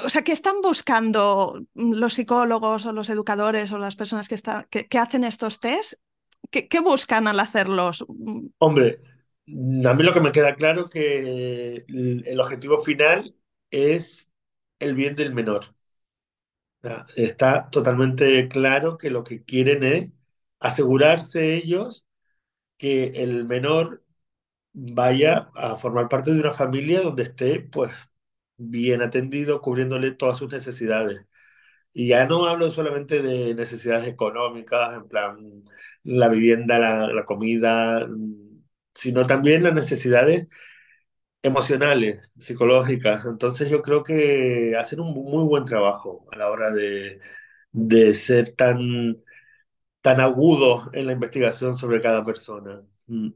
O 0.04 0.08
sea, 0.08 0.22
¿qué 0.22 0.32
están 0.32 0.60
buscando 0.62 1.60
los 1.74 2.14
psicólogos 2.14 2.86
o 2.86 2.92
los 2.92 3.10
educadores 3.10 3.72
o 3.72 3.78
las 3.78 3.96
personas 3.96 4.28
que, 4.28 4.36
están, 4.36 4.66
que, 4.70 4.86
que 4.86 4.98
hacen 4.98 5.24
estos 5.24 5.58
test? 5.58 5.94
¿Qué, 6.50 6.68
qué 6.68 6.80
buscan 6.80 7.26
al 7.26 7.40
hacerlos? 7.40 8.04
Hombre, 8.58 9.00
a 9.48 9.94
mí 9.94 10.02
lo 10.04 10.12
que 10.12 10.20
me 10.20 10.30
queda 10.32 10.54
claro 10.54 10.88
que 10.88 11.84
el, 11.88 12.22
el 12.26 12.40
objetivo 12.40 12.78
final 12.78 13.34
es 13.70 14.30
el 14.78 14.94
bien 14.94 15.16
del 15.16 15.34
menor. 15.34 15.74
Está 17.16 17.68
totalmente 17.70 18.46
claro 18.48 18.98
que 18.98 19.10
lo 19.10 19.24
que 19.24 19.42
quieren 19.42 19.82
es 19.84 20.12
asegurarse 20.64 21.56
ellos 21.56 22.06
que 22.78 23.08
el 23.24 23.46
menor 23.46 24.04
vaya 24.72 25.50
a 25.54 25.76
formar 25.78 26.08
parte 26.08 26.32
de 26.32 26.40
una 26.40 26.52
familia 26.54 27.02
donde 27.02 27.24
esté, 27.24 27.60
pues, 27.60 27.92
bien 28.56 29.02
atendido, 29.02 29.60
cubriéndole 29.62 30.12
todas 30.12 30.38
sus 30.38 30.52
necesidades. 30.52 31.26
Y 31.92 32.08
ya 32.08 32.26
no 32.26 32.46
hablo 32.46 32.70
solamente 32.70 33.22
de 33.22 33.54
necesidades 33.54 34.08
económicas, 34.08 34.96
en 34.96 35.08
plan 35.08 35.64
la 36.04 36.28
vivienda, 36.28 36.78
la, 37.12 37.24
comida, 37.26 38.08
sino 38.94 39.26
también 39.26 39.64
las 39.64 39.74
necesidades 39.74 40.48
emocionales, 41.42 42.32
psicológicas. 42.38 43.26
Entonces 43.26 43.70
yo 43.70 43.82
creo 43.82 44.02
que 44.02 44.76
hacen 44.78 45.00
un 45.00 45.14
muy 45.14 45.44
buen 45.44 45.64
trabajo 45.64 46.26
a 46.32 46.36
la 46.38 46.50
hora 46.50 46.70
de, 46.72 47.20
de 47.72 48.14
ser 48.14 48.54
tan, 48.54 49.23
tan 50.04 50.20
agudos 50.20 50.90
en 50.92 51.06
la 51.06 51.12
investigación 51.12 51.78
sobre 51.78 51.98
cada 51.98 52.22
persona. 52.22 52.82
Mm. 53.06 53.28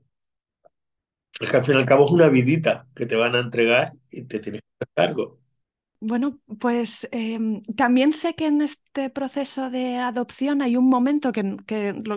Es 1.41 1.51
que 1.51 1.57
al 1.57 1.65
fin 1.65 1.77
y 1.77 1.79
al 1.79 1.87
cabo 1.87 2.05
es 2.05 2.11
una 2.11 2.29
vidita 2.29 2.87
que 2.95 3.07
te 3.07 3.17
van 3.17 3.35
a 3.35 3.41
entregar 3.41 3.95
y 4.11 4.25
te 4.25 4.39
tienes 4.39 4.61
que 4.61 4.85
hacer 4.85 4.89
cargo. 4.95 5.39
Bueno, 5.99 6.39
pues 6.61 7.09
em, 7.11 7.63
también 7.75 8.13
sé 8.13 8.35
que 8.35 8.45
en 8.45 8.61
este 8.61 9.09
proceso 9.09 9.71
de 9.71 9.97
adopción 9.97 10.61
hay 10.61 10.77
un 10.77 10.91
momento 10.91 11.33
que, 11.33 11.43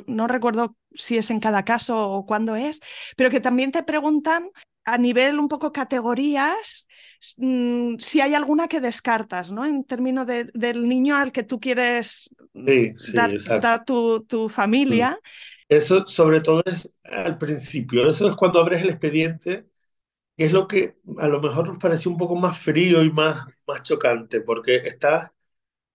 no 0.07 0.27
recuerdo 0.27 0.75
si 0.95 1.15
es 1.15 1.31
en 1.31 1.39
cada 1.39 1.63
caso 1.63 2.11
o 2.11 2.25
cuándo 2.25 2.57
es, 2.57 2.81
pero 3.15 3.29
que 3.29 3.39
también 3.39 3.71
te 3.71 3.83
preguntan 3.83 4.49
a 4.85 4.97
nivel 4.97 5.39
un 5.39 5.47
poco 5.47 5.71
categorías 5.71 6.87
mm, 7.37 7.97
si 7.99 8.21
hay 8.21 8.33
alguna 8.35 8.67
que 8.67 8.81
descartas, 8.81 9.51
¿no? 9.51 9.65
En 9.65 9.83
términos 9.83 10.27
de- 10.27 10.49
del 10.53 10.87
niño 10.89 11.15
al 11.15 11.31
que 11.31 11.43
tú 11.43 11.59
quieres 11.59 12.29
mm, 12.53 12.87
Sí, 12.97 13.39
sí, 13.39 13.39
dar, 13.53 13.85
tu, 13.85 14.23
tu 14.25 14.49
Mm. 14.89 15.05
familia. 15.05 15.19
Eso 15.69 16.05
sobre 16.07 16.41
todo 16.41 16.63
es 16.65 16.93
al 17.03 17.37
principio, 17.37 18.07
eso 18.07 18.27
es 18.29 18.35
cuando 18.35 18.59
abres 18.59 18.81
el 18.83 18.89
expediente, 18.89 19.65
que 20.37 20.45
es 20.45 20.53
lo 20.53 20.67
que 20.67 20.97
a 21.19 21.27
lo 21.29 21.41
mejor 21.41 21.67
nos 21.69 21.79
pareció 21.79 22.11
un 22.11 22.17
poco 22.17 22.35
más 22.37 22.59
frío 22.59 23.03
y 23.03 23.11
más, 23.11 23.45
más 23.67 23.83
chocante, 23.83 24.41
porque 24.41 24.77
estás 24.77 25.31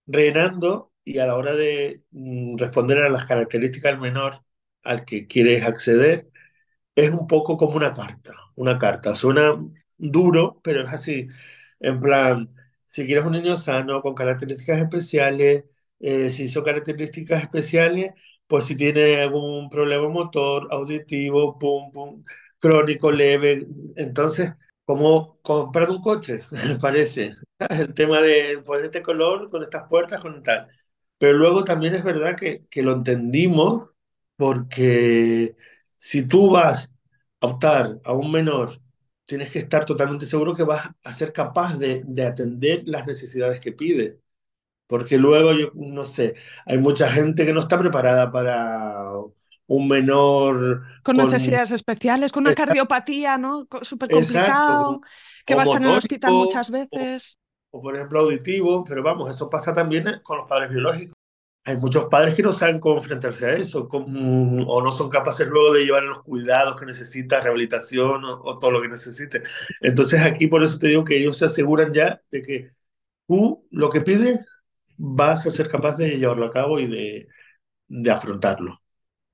rellenando 0.07 0.93
y 1.05 1.19
a 1.19 1.27
la 1.27 1.35
hora 1.37 1.53
de 1.55 2.03
mm, 2.11 2.57
responder 2.57 2.99
a 3.03 3.09
las 3.09 3.25
características 3.25 3.91
del 3.93 4.01
menor 4.01 4.43
al 4.83 5.05
que 5.05 5.27
quieres 5.27 5.63
acceder, 5.65 6.29
es 6.95 7.11
un 7.11 7.27
poco 7.27 7.57
como 7.57 7.75
una 7.77 7.93
carta, 7.93 8.35
una 8.57 8.79
carta. 8.79 9.15
Suena 9.15 9.57
duro, 9.97 10.59
pero 10.63 10.83
es 10.83 10.89
así. 10.89 11.27
En 11.79 11.99
plan, 12.01 12.49
si 12.85 13.05
quieres 13.05 13.25
un 13.25 13.33
niño 13.33 13.57
sano, 13.57 14.01
con 14.01 14.15
características 14.15 14.79
especiales, 14.81 15.65
eh, 15.99 16.29
si 16.29 16.49
son 16.49 16.63
características 16.65 17.43
especiales, 17.43 18.13
pues 18.47 18.65
si 18.65 18.75
tiene 18.75 19.21
algún 19.21 19.69
problema 19.69 20.09
motor, 20.09 20.67
auditivo, 20.71 21.57
pum, 21.59 21.91
pum, 21.91 22.23
crónico, 22.59 23.11
leve. 23.11 23.67
Entonces, 23.95 24.53
como 24.85 25.39
comprar 25.41 25.89
un 25.89 26.01
coche, 26.01 26.41
parece. 26.81 27.35
El 27.69 27.93
tema 27.93 28.21
de, 28.21 28.61
pues, 28.65 28.83
este 28.83 29.01
color, 29.01 29.49
con 29.49 29.63
estas 29.63 29.87
puertas, 29.89 30.21
con 30.21 30.43
tal. 30.43 30.67
Pero 31.17 31.33
luego 31.37 31.63
también 31.65 31.95
es 31.95 32.03
verdad 32.03 32.35
que, 32.37 32.65
que 32.69 32.83
lo 32.83 32.93
entendimos 32.93 33.89
porque 34.35 35.55
si 35.97 36.23
tú 36.27 36.51
vas 36.51 36.93
optar 37.47 37.99
a 38.03 38.13
un 38.13 38.31
menor, 38.31 38.79
tienes 39.25 39.51
que 39.51 39.59
estar 39.59 39.85
totalmente 39.85 40.25
seguro 40.25 40.55
que 40.55 40.63
vas 40.63 40.89
a 41.03 41.11
ser 41.11 41.33
capaz 41.33 41.77
de, 41.77 42.03
de 42.05 42.25
atender 42.25 42.83
las 42.85 43.05
necesidades 43.07 43.59
que 43.59 43.73
pide. 43.73 44.19
Porque 44.87 45.17
luego, 45.17 45.53
yo 45.53 45.71
no 45.75 46.05
sé, 46.05 46.35
hay 46.65 46.77
mucha 46.77 47.09
gente 47.09 47.45
que 47.45 47.53
no 47.53 47.59
está 47.61 47.79
preparada 47.79 48.31
para 48.31 49.11
un 49.67 49.87
menor 49.87 50.83
con 51.03 51.17
con... 51.17 51.17
necesidades 51.17 51.71
especiales, 51.71 52.31
con 52.31 52.43
una 52.43 52.53
cardiopatía, 52.53 53.37
¿no? 53.37 53.67
Súper 53.81 54.09
complicado, 54.09 55.01
que 55.45 55.53
o 55.53 55.57
va 55.57 55.63
a 55.63 55.65
estar 55.65 55.81
en 55.81 55.89
el 55.89 55.97
hospital 55.97 56.33
muchas 56.33 56.71
veces. 56.71 57.37
o 57.71 57.81
por 57.81 57.95
ejemplo 57.95 58.19
auditivo, 58.21 58.83
pero 58.83 59.03
vamos, 59.03 59.29
eso 59.29 59.49
pasa 59.49 59.73
también 59.73 60.21
con 60.23 60.37
los 60.37 60.47
padres 60.47 60.69
biológicos. 60.69 61.15
Hay 61.67 61.75
muchos 61.77 62.05
padres 62.09 62.33
que 62.35 62.43
no 62.43 62.53
saben 62.53 62.79
cómo 62.79 62.97
enfrentarse 62.97 63.45
a 63.45 63.53
eso, 63.55 63.89
cómo- 63.89 64.65
o 64.67 64.81
no 64.81 64.89
son 64.91 65.09
capaces 65.09 65.47
luego 65.47 65.73
de 65.73 65.83
llevar 65.85 66.03
los 66.03 66.23
cuidados 66.23 66.79
que 66.79 66.85
necesita, 66.85 67.41
rehabilitación 67.41 68.23
o, 68.25 68.41
o 68.43 68.57
todo 68.59 68.71
lo 68.71 68.81
que 68.81 68.87
necesite. 68.87 69.43
Entonces 69.81 70.21
aquí 70.21 70.47
por 70.47 70.63
eso 70.63 70.79
te 70.79 70.87
digo 70.87 71.03
que 71.03 71.17
ellos 71.17 71.37
se 71.37 71.45
aseguran 71.45 71.91
ya 71.93 72.19
de 72.31 72.41
que 72.41 72.71
tú 73.27 73.67
lo 73.71 73.89
que 73.91 74.01
pides 74.01 74.49
vas 74.97 75.47
a 75.47 75.51
ser 75.51 75.69
capaz 75.69 75.97
de 75.97 76.17
llevarlo 76.17 76.45
a 76.47 76.51
cabo 76.53 76.79
y 76.79 76.87
de, 76.87 77.27
de 77.89 78.11
afrontarlo. 78.11 78.81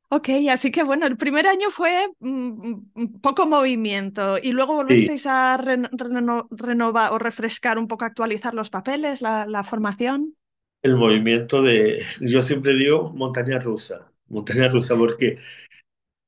Ok, 0.10 0.30
así 0.52 0.70
que 0.72 0.84
bueno, 0.84 1.08
el 1.08 1.18
primer 1.18 1.48
año 1.48 1.72
fue 1.72 2.08
mm, 2.20 2.76
mm, 2.94 3.20
poco 3.22 3.48
movimiento 3.48 4.38
y 4.38 4.52
luego 4.52 4.76
Sí, 4.88 5.10
volvisteis 5.16 5.26
a 5.26 5.58
ren- 5.58 5.90
reno- 5.92 6.48
renovar 6.52 7.12
o 7.14 7.18
refrescar 7.18 7.80
un 7.80 7.88
poco, 7.88 8.06
actualizar 8.06 8.54
los 8.54 8.70
papeles, 8.70 9.22
la, 9.24 9.48
la 9.48 9.64
formación. 9.64 10.36
El 10.84 10.96
movimiento 10.98 11.62
de, 11.64 12.06
yo 12.22 12.42
siempre 12.44 12.76
digo 12.76 13.12
montaña 13.14 13.60
rusa, 13.60 14.12
montaña 14.28 14.68
rusa, 14.70 14.96
porque 14.98 15.40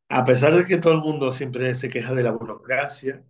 a 0.10 0.26
pesar 0.26 0.56
de 0.56 0.66
que 0.66 0.78
todo 0.78 0.94
el 0.94 1.00
mundo 1.02 1.32
siempre 1.32 1.74
se 1.76 1.90
queja 1.90 2.14
de 2.14 2.24
la 2.24 2.32
burocracia, 2.32 3.24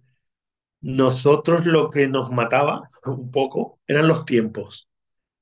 nosotros 0.81 1.65
lo 1.65 1.89
que 1.91 2.07
nos 2.07 2.31
mataba 2.31 2.89
un 3.05 3.31
poco 3.31 3.79
eran 3.87 4.07
los 4.07 4.25
tiempos. 4.25 4.89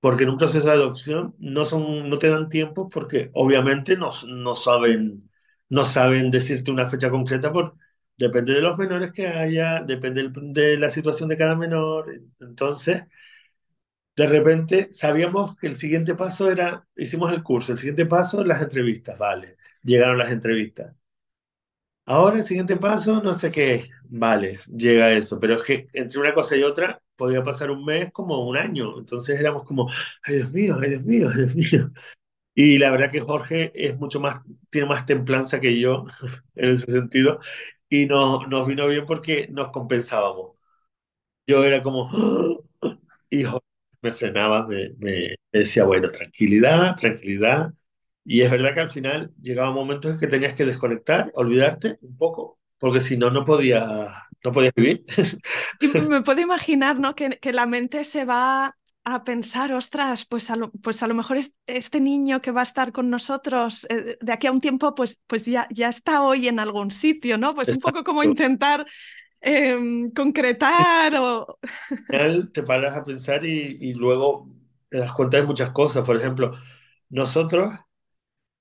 porque 0.02 0.24
en 0.25 0.32
un 0.32 0.38
proceso 0.38 0.68
de 0.68 0.74
adopción 0.74 1.36
no 1.40 1.66
son, 1.66 2.10
no 2.10 2.20
te 2.20 2.30
dan 2.30 2.50
tiempo 2.50 2.90
porque 2.90 3.32
obviamente 3.34 3.98
no, 3.98 4.12
no 4.30 4.56
saben, 4.56 5.30
no 5.70 5.86
saben 5.86 6.32
decirte 6.32 6.72
una 6.72 6.90
fecha 6.90 7.10
concreta 7.12 7.52
por, 7.52 7.75
depende 8.18 8.54
de 8.54 8.62
los 8.62 8.78
menores 8.80 9.12
que 9.12 9.28
haya, 9.28 9.82
depende 9.84 10.30
de 10.36 10.78
la 10.78 10.90
situación 10.90 11.30
de 11.30 11.38
cada 11.38 11.56
menor. 11.56 12.13
Entonces, 12.42 13.04
de 14.15 14.27
repente 14.27 14.88
sabíamos 14.93 15.55
que 15.58 15.67
el 15.67 15.75
siguiente 15.75 16.15
paso 16.15 16.50
era, 16.51 16.88
hicimos 16.96 17.32
el 17.34 17.43
curso, 17.43 17.72
el 17.74 17.77
siguiente 17.79 18.05
paso, 18.05 18.43
las 18.43 18.62
entrevistas, 18.62 19.17
vale, 19.20 19.58
llegaron 19.84 20.17
las 20.17 20.32
entrevistas. 20.32 20.96
Ahora 22.05 22.38
el 22.38 22.43
siguiente 22.43 22.75
paso, 22.77 23.22
no 23.22 23.34
sé 23.34 23.50
qué, 23.51 23.89
vale, 24.03 24.60
llega 24.75 25.13
eso, 25.13 25.39
pero 25.39 25.55
es 25.55 25.63
que 25.63 25.88
entre 25.93 26.20
una 26.20 26.34
cosa 26.34 26.58
y 26.58 26.63
otra 26.63 27.01
podía 27.15 27.41
pasar 27.43 27.72
un 27.72 27.86
mes 27.86 28.12
como 28.12 28.46
un 28.46 28.58
año, 28.58 29.00
entonces 29.00 29.39
éramos 29.39 29.63
como, 29.63 29.89
ay 30.24 30.36
Dios 30.36 30.51
mío, 30.53 30.77
ay 30.82 30.89
Dios 30.89 31.03
mío, 31.05 31.27
ay 31.34 31.46
Dios 31.46 31.55
mío. 31.55 31.91
Y 32.55 32.79
la 32.79 32.91
verdad 32.91 33.12
que 33.12 33.22
Jorge 33.22 33.72
es 33.75 33.98
mucho 34.00 34.20
más, 34.22 34.41
tiene 34.72 34.88
más 34.88 35.05
templanza 35.05 35.60
que 35.62 35.79
yo 35.79 36.05
en 36.55 36.72
ese 36.72 36.91
sentido, 36.91 37.39
y 37.89 38.05
nos, 38.08 38.48
nos 38.50 38.67
vino 38.67 38.88
bien 38.89 39.05
porque 39.05 39.48
nos 39.51 39.72
compensábamos. 39.72 40.58
Yo 41.48 41.63
era 41.65 41.84
como, 41.84 42.10
y 43.29 43.43
Jorge 43.43 43.65
me 44.03 44.13
frenaba, 44.13 44.67
me, 44.67 44.91
me 45.00 45.36
decía, 45.51 45.86
bueno, 45.86 46.12
tranquilidad, 46.12 46.95
tranquilidad. 46.95 47.74
Y 48.25 48.41
es 48.41 48.51
verdad 48.51 48.74
que 48.74 48.79
al 48.81 48.91
final 48.91 49.31
llegaba 49.41 49.72
momentos 49.72 50.13
en 50.13 50.19
que 50.19 50.27
tenías 50.27 50.53
que 50.53 50.65
desconectar, 50.65 51.31
olvidarte 51.33 51.98
un 52.01 52.17
poco, 52.17 52.60
porque 52.77 53.00
si 53.00 53.17
no, 53.17 53.29
no 53.31 53.45
podías 53.45 54.12
no 54.43 54.51
podías 54.51 54.74
vivir. 54.75 55.05
Y 55.79 55.88
me 55.88 56.22
puedo 56.22 56.41
imaginar, 56.41 57.00
¿no? 57.00 57.15
Que, 57.15 57.39
que 57.39 57.53
la 57.53 57.65
mente 57.65 58.03
se 58.03 58.25
va 58.25 58.75
a 59.05 59.24
pensar, 59.24 59.74
ostras, 59.74 60.25
pues 60.25 60.50
a 60.50 60.55
lo, 60.55 60.72
pues 60.72 61.03
a 61.03 61.07
lo 61.07 61.13
mejor 61.13 61.38
este 61.67 62.00
niño 62.00 62.41
que 62.41 62.51
va 62.51 62.62
a 62.62 62.63
estar 62.63 62.91
con 62.93 63.10
nosotros 63.10 63.86
eh, 63.89 64.17
de 64.22 64.31
aquí 64.31 64.48
a 64.48 64.51
un 64.51 64.62
tiempo, 64.62 64.95
pues, 64.95 65.22
pues 65.27 65.45
ya, 65.45 65.67
ya 65.72 65.89
está 65.89 66.22
hoy 66.22 66.48
en 66.48 66.60
algún 66.60 66.91
sitio, 66.91 67.38
¿no? 67.38 67.53
Pues 67.53 67.69
un 67.69 67.79
poco 67.79 68.03
como 68.03 68.24
intentar 68.24 68.86
em, 69.43 70.12
concretar 70.12 71.15
o... 71.15 71.59
Te 72.53 72.63
paras 72.63 72.97
a 72.97 73.03
pensar 73.03 73.45
y, 73.45 73.77
y, 73.79 73.93
luego 73.93 74.50
te 74.89 75.00
das 75.00 75.12
cuenta 75.12 75.38
de 75.38 75.43
muchas 75.43 75.71
cosas. 75.71 76.05
Por 76.05 76.17
ejemplo, 76.17 76.51
nosotros, 77.09 77.73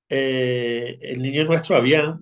eh, 0.08 0.98
el 1.02 1.22
niño 1.22 1.44
nuestro, 1.44 1.76
había 1.76 2.18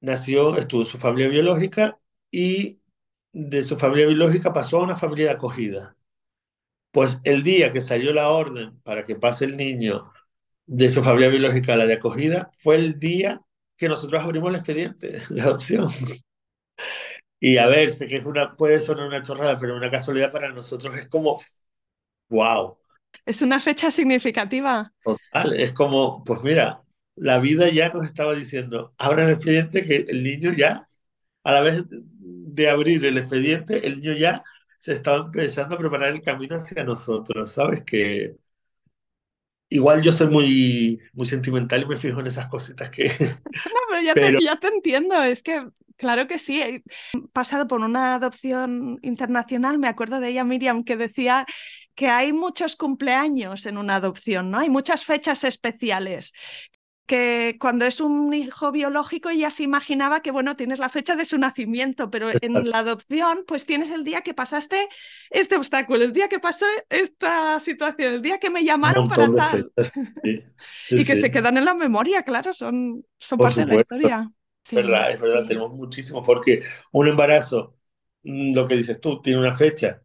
nació, 0.00 0.56
estuvo 0.56 0.82
en 0.82 0.86
su 0.86 0.98
familia 0.98 1.28
biológica 1.28 1.98
y 2.30 2.80
de 3.32 3.62
su 3.62 3.76
familia 3.78 4.06
biológica 4.06 4.52
pasó 4.52 4.78
a 4.80 4.84
una 4.84 4.96
familia 4.96 5.26
de 5.26 5.32
acogida. 5.32 5.96
Pues 6.92 7.20
el 7.24 7.42
día 7.42 7.72
que 7.72 7.80
salió 7.80 8.12
la 8.12 8.28
orden 8.30 8.78
para 8.82 9.04
que 9.04 9.16
pase 9.16 9.46
el 9.46 9.56
niño 9.56 10.12
de 10.66 10.90
su 10.90 11.02
familia 11.02 11.28
biológica 11.28 11.74
a 11.74 11.76
la 11.76 11.86
de 11.86 11.94
acogida, 11.94 12.50
fue 12.58 12.76
el 12.76 12.98
día 12.98 13.40
que 13.76 13.88
nosotros 13.88 14.22
abrimos 14.22 14.50
el 14.50 14.56
expediente 14.56 15.22
de 15.28 15.40
adopción. 15.42 15.88
Y 17.46 17.58
a 17.58 17.66
ver, 17.66 17.92
sé 17.92 18.08
que 18.08 18.16
es 18.16 18.24
una, 18.24 18.56
puede 18.56 18.78
sonar 18.78 19.06
una 19.06 19.20
chorrada, 19.20 19.58
pero 19.58 19.76
una 19.76 19.90
casualidad 19.90 20.32
para 20.32 20.50
nosotros 20.50 20.96
es 20.96 21.08
como, 21.08 21.36
wow. 22.30 22.78
Es 23.26 23.42
una 23.42 23.60
fecha 23.60 23.90
significativa. 23.90 24.94
Total, 25.04 25.52
es 25.60 25.74
como, 25.74 26.24
pues 26.24 26.42
mira, 26.42 26.82
la 27.16 27.38
vida 27.40 27.68
ya 27.68 27.90
nos 27.90 28.06
estaba 28.06 28.32
diciendo, 28.34 28.94
abran 28.96 29.28
el 29.28 29.34
expediente 29.34 29.84
que 29.84 29.96
el 30.08 30.22
niño 30.22 30.54
ya, 30.54 30.86
a 31.42 31.52
la 31.52 31.60
vez 31.60 31.82
de 31.90 32.70
abrir 32.70 33.04
el 33.04 33.18
expediente, 33.18 33.86
el 33.86 34.00
niño 34.00 34.14
ya 34.14 34.42
se 34.78 34.94
estaba 34.94 35.26
empezando 35.26 35.74
a 35.74 35.78
preparar 35.78 36.14
el 36.14 36.22
camino 36.22 36.56
hacia 36.56 36.82
nosotros, 36.82 37.52
¿sabes? 37.52 37.84
Que 37.84 38.36
igual 39.68 40.00
yo 40.00 40.12
soy 40.12 40.28
muy, 40.28 41.00
muy 41.12 41.26
sentimental 41.26 41.82
y 41.82 41.86
me 41.86 41.96
fijo 41.96 42.20
en 42.20 42.28
esas 42.28 42.46
cositas 42.46 42.88
que... 42.88 43.10
No, 43.64 43.80
pero 43.88 44.02
ya, 44.02 44.14
Te, 44.14 44.36
ya 44.44 44.56
te 44.56 44.68
entiendo, 44.68 45.22
es 45.22 45.42
que 45.42 45.68
Claro 45.96 46.26
que 46.26 46.38
sí. 46.38 46.60
He 46.60 46.82
pasado 47.32 47.66
por 47.66 47.80
una 47.80 48.14
adopción 48.14 48.98
internacional, 49.02 49.78
me 49.78 49.88
acuerdo 49.88 50.20
de 50.20 50.30
ella, 50.30 50.44
Miriam, 50.44 50.84
que 50.84 50.96
decía 50.96 51.46
que 51.94 52.08
hay 52.08 52.32
muchos 52.32 52.76
cumpleaños 52.76 53.66
en 53.66 53.78
una 53.78 53.96
adopción, 53.96 54.50
¿no? 54.50 54.58
Hay 54.58 54.70
muchas 54.70 55.04
fechas 55.04 55.44
especiales 55.44 56.32
que 57.06 57.56
cuando 57.60 57.84
es 57.84 58.00
un 58.00 58.32
hijo 58.32 58.72
biológico 58.72 59.30
ya 59.30 59.50
se 59.50 59.62
imaginaba 59.62 60.20
que, 60.20 60.30
bueno, 60.30 60.56
tienes 60.56 60.78
la 60.78 60.88
fecha 60.88 61.16
de 61.16 61.26
su 61.26 61.36
nacimiento, 61.36 62.10
pero 62.10 62.30
en 62.32 62.70
la 62.70 62.78
adopción, 62.78 63.44
pues 63.46 63.66
tienes 63.66 63.90
el 63.90 64.04
día 64.04 64.22
que 64.22 64.32
pasaste 64.32 64.88
este 65.30 65.56
obstáculo, 65.56 66.02
el 66.02 66.14
día 66.14 66.28
que 66.28 66.38
pasó 66.38 66.64
esta 66.88 67.60
situación, 67.60 68.14
el 68.14 68.22
día 68.22 68.38
que 68.38 68.48
me 68.48 68.64
llamaron 68.64 69.06
para 69.06 69.32
tal. 69.34 69.70
y 70.90 71.04
que 71.04 71.16
se 71.16 71.30
quedan 71.30 71.58
en 71.58 71.66
la 71.66 71.74
memoria, 71.74 72.22
claro, 72.22 72.54
son, 72.54 73.04
son 73.18 73.38
parte 73.38 73.60
de 73.60 73.66
la 73.66 73.76
historia. 73.76 74.30
Sí, 74.64 74.78
es 74.78 74.86
verdad, 74.86 75.12
es 75.12 75.20
verdad, 75.20 75.46
tenemos 75.46 75.72
muchísimo, 75.72 76.22
porque 76.22 76.62
un 76.92 77.06
embarazo, 77.08 77.76
mm, 78.22 78.54
lo 78.54 78.66
que 78.66 78.76
dices 78.76 78.98
tú, 79.00 79.20
tiene 79.20 79.38
una 79.38 79.52
fecha, 79.54 80.02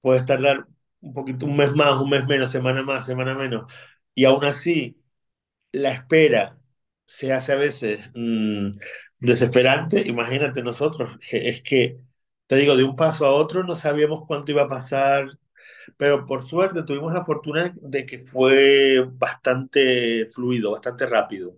puede 0.00 0.24
tardar 0.24 0.66
un 1.00 1.14
poquito, 1.14 1.46
un 1.46 1.56
mes 1.56 1.74
más, 1.74 2.00
un 2.00 2.10
mes 2.10 2.26
menos, 2.26 2.50
semana 2.50 2.82
más, 2.84 3.06
semana 3.06 3.34
menos, 3.36 3.72
y 4.14 4.24
aún 4.26 4.44
así 4.44 5.02
la 5.72 5.92
espera 5.92 6.58
se 7.06 7.32
hace 7.32 7.52
a 7.52 7.56
veces 7.56 8.10
mm, 8.14 8.72
desesperante, 9.20 10.02
imagínate 10.06 10.62
nosotros, 10.62 11.18
es 11.32 11.62
que, 11.62 11.98
te 12.48 12.56
digo, 12.56 12.76
de 12.76 12.84
un 12.84 12.96
paso 12.96 13.26
a 13.26 13.32
otro 13.34 13.64
no 13.64 13.74
sabíamos 13.76 14.24
cuánto 14.26 14.52
iba 14.52 14.64
a 14.64 14.68
pasar, 14.68 15.28
pero 15.98 16.26
por 16.26 16.42
suerte 16.44 16.82
tuvimos 16.84 17.12
la 17.14 17.24
fortuna 17.24 17.74
de 17.80 18.06
que 18.06 18.20
fue 18.26 19.04
bastante 19.12 20.26
fluido, 20.28 20.72
bastante 20.72 21.06
rápido. 21.06 21.56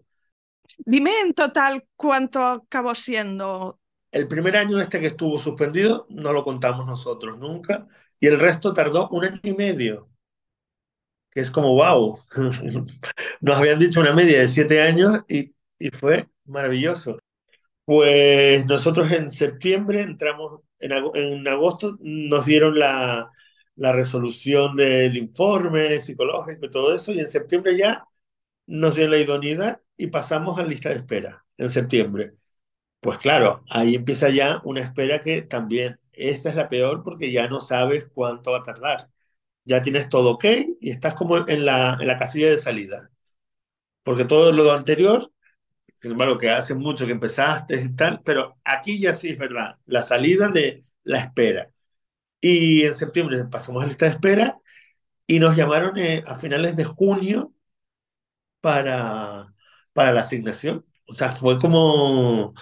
Dime 0.78 1.20
en 1.20 1.34
total 1.34 1.86
cuánto 1.96 2.44
acabó 2.44 2.94
siendo. 2.94 3.78
El 4.12 4.28
primer 4.28 4.54
año 4.56 4.78
este 4.82 5.00
que 5.00 5.06
estuvo 5.06 5.38
suspendido 5.40 6.04
no 6.10 6.34
lo 6.34 6.44
contamos 6.44 6.84
nosotros 6.86 7.38
nunca 7.38 7.88
y 8.20 8.26
el 8.26 8.38
resto 8.38 8.74
tardó 8.74 9.08
un 9.08 9.24
año 9.24 9.40
y 9.42 9.54
medio 9.54 10.10
que 11.30 11.40
es 11.40 11.50
como, 11.50 11.74
wow, 11.74 12.18
nos 13.40 13.56
habían 13.58 13.78
dicho 13.78 14.00
una 14.00 14.12
media 14.12 14.40
de 14.40 14.48
siete 14.48 14.80
años 14.82 15.20
y, 15.28 15.54
y 15.78 15.90
fue 15.90 16.28
maravilloso. 16.46 17.18
Pues 17.84 18.66
nosotros 18.66 19.10
en 19.12 19.30
septiembre 19.30 20.02
entramos, 20.02 20.62
en, 20.80 20.92
en 21.16 21.48
agosto 21.48 21.98
nos 22.00 22.46
dieron 22.46 22.78
la, 22.78 23.30
la 23.76 23.92
resolución 23.92 24.76
del 24.76 25.16
informe 25.16 26.00
psicológico 26.00 26.66
y 26.66 26.70
todo 26.72 26.94
eso, 26.94 27.12
y 27.12 27.20
en 27.20 27.28
septiembre 27.28 27.76
ya 27.78 28.04
nos 28.68 28.96
dieron 28.96 29.12
la 29.12 29.20
idoneidad 29.20 29.82
y 29.98 30.08
pasamos 30.08 30.58
a 30.58 30.64
lista 30.64 30.90
de 30.90 30.96
espera, 30.96 31.44
en 31.58 31.70
septiembre. 31.70 32.36
Pues 33.00 33.18
claro, 33.18 33.64
ahí 33.70 33.94
empieza 33.96 34.30
ya 34.30 34.60
una 34.64 34.82
espera 34.82 35.20
que 35.20 35.42
también, 35.42 36.00
esta 36.12 36.50
es 36.50 36.56
la 36.56 36.68
peor 36.68 37.02
porque 37.04 37.32
ya 37.32 37.48
no 37.48 37.60
sabes 37.60 38.08
cuánto 38.14 38.52
va 38.52 38.58
a 38.60 38.62
tardar 38.64 39.10
ya 39.64 39.82
tienes 39.82 40.08
todo 40.08 40.32
ok 40.32 40.44
y 40.80 40.90
estás 40.90 41.14
como 41.14 41.46
en 41.48 41.66
la, 41.66 41.98
en 42.00 42.06
la 42.06 42.18
casilla 42.18 42.48
de 42.50 42.56
salida. 42.56 43.10
Porque 44.02 44.24
todo 44.24 44.52
lo 44.52 44.72
anterior, 44.72 45.32
sin 45.94 46.12
embargo, 46.12 46.38
que 46.38 46.50
hace 46.50 46.74
mucho 46.74 47.06
que 47.06 47.12
empezaste 47.12 47.80
y 47.82 47.94
tal, 47.96 48.22
pero 48.24 48.58
aquí 48.64 49.00
ya 49.00 49.14
sí 49.14 49.30
es 49.30 49.38
verdad, 49.38 49.78
la 49.86 50.02
salida 50.02 50.48
de 50.48 50.82
la 51.04 51.20
espera. 51.20 51.70
Y 52.40 52.84
en 52.84 52.94
septiembre 52.94 53.44
pasamos 53.46 53.84
a 53.84 53.86
lista 53.86 54.06
de 54.06 54.12
espera 54.12 54.58
y 55.26 55.40
nos 55.40 55.56
llamaron 55.56 55.98
eh, 55.98 56.22
a 56.26 56.36
finales 56.36 56.76
de 56.76 56.84
junio 56.84 57.54
para, 58.68 59.54
para 59.94 60.12
la 60.12 60.20
asignación. 60.20 60.84
O 61.06 61.14
sea, 61.14 61.32
fue 61.32 61.58
como 61.58 62.52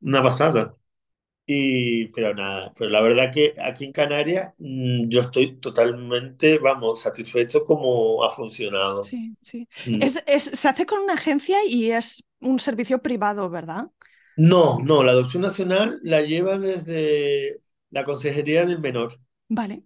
una 0.00 0.22
pasada. 0.22 0.74
Y, 1.48 2.08
pero 2.08 2.34
nada, 2.34 2.72
pero 2.76 2.90
la 2.90 3.00
verdad 3.00 3.30
que 3.32 3.54
aquí 3.62 3.84
en 3.84 3.92
Canarias 3.92 4.52
mm, 4.58 5.08
yo 5.08 5.20
estoy 5.20 5.58
totalmente, 5.58 6.58
vamos, 6.58 7.00
satisfecho 7.02 7.64
como 7.64 8.24
ha 8.24 8.30
funcionado. 8.30 9.04
Sí, 9.04 9.36
sí. 9.40 9.68
Mm. 9.86 10.02
Es, 10.02 10.24
es, 10.26 10.42
se 10.42 10.68
hace 10.68 10.86
con 10.86 11.02
una 11.02 11.14
agencia 11.14 11.58
y 11.64 11.92
es 11.92 12.24
un 12.40 12.58
servicio 12.58 13.00
privado, 13.00 13.48
¿verdad? 13.48 13.86
No, 14.36 14.80
no, 14.80 15.04
la 15.04 15.12
adopción 15.12 15.44
nacional 15.44 16.00
la 16.02 16.22
lleva 16.22 16.58
desde 16.58 17.60
la 17.90 18.02
Consejería 18.02 18.66
del 18.66 18.80
Menor. 18.80 19.20
Vale. 19.48 19.84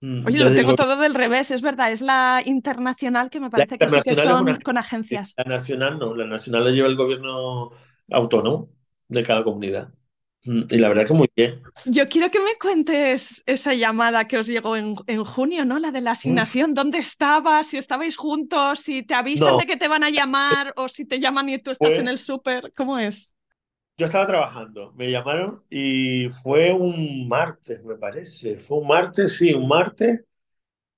Mm, 0.00 0.26
Oye, 0.26 0.38
lo 0.40 0.54
tengo 0.54 0.74
todo 0.74 0.96
del 0.96 1.14
revés, 1.14 1.50
es 1.50 1.62
verdad, 1.62 1.90
es 1.92 2.00
la 2.02 2.42
internacional 2.44 3.30
que 3.30 3.40
me 3.40 3.50
parece 3.50 3.78
que 3.78 3.88
sí 3.88 4.02
que 4.02 4.14
son 4.14 4.56
con 4.62 4.76
agencias. 4.78 5.34
La 5.36 5.44
nacional 5.44 5.98
no, 5.98 6.14
la 6.14 6.26
nacional 6.26 6.64
la 6.64 6.70
lleva 6.70 6.88
el 6.88 6.96
gobierno 6.96 7.70
autónomo 8.10 8.70
de 9.08 9.22
cada 9.22 9.44
comunidad. 9.44 9.92
Mm, 10.44 10.62
y 10.70 10.76
la 10.78 10.88
verdad 10.88 11.06
que 11.06 11.14
muy 11.14 11.30
bien. 11.34 11.62
Yo 11.84 12.08
quiero 12.08 12.30
que 12.30 12.40
me 12.40 12.56
cuentes 12.58 13.42
esa 13.46 13.72
llamada 13.74 14.26
que 14.26 14.38
os 14.38 14.46
llegó 14.46 14.76
en, 14.76 14.96
en 15.06 15.24
junio, 15.24 15.64
¿no? 15.64 15.78
La 15.78 15.90
de 15.92 16.00
la 16.00 16.12
asignación. 16.12 16.74
¿Dónde 16.74 16.98
estabas? 16.98 17.68
Si 17.68 17.78
estabais 17.78 18.16
juntos, 18.16 18.80
si 18.80 19.02
te 19.04 19.14
avisan 19.14 19.56
de 19.56 19.66
que 19.66 19.76
te 19.76 19.88
van 19.88 20.04
a 20.04 20.10
llamar 20.10 20.72
o 20.76 20.88
si 20.88 21.04
te 21.06 21.20
llaman 21.20 21.48
y 21.48 21.58
tú 21.62 21.70
estás 21.70 21.98
en 21.98 22.08
el 22.08 22.18
súper. 22.18 22.72
¿Cómo 22.76 22.98
es? 22.98 23.36
Yo 23.98 24.06
estaba 24.06 24.26
trabajando, 24.28 24.92
me 24.92 25.10
llamaron 25.10 25.64
y 25.68 26.28
fue 26.30 26.72
un 26.72 27.26
martes, 27.28 27.82
me 27.84 27.96
parece. 27.96 28.58
Fue 28.58 28.78
un 28.78 28.86
martes, 28.86 29.36
sí, 29.36 29.52
un 29.54 29.66
martes. 29.68 30.24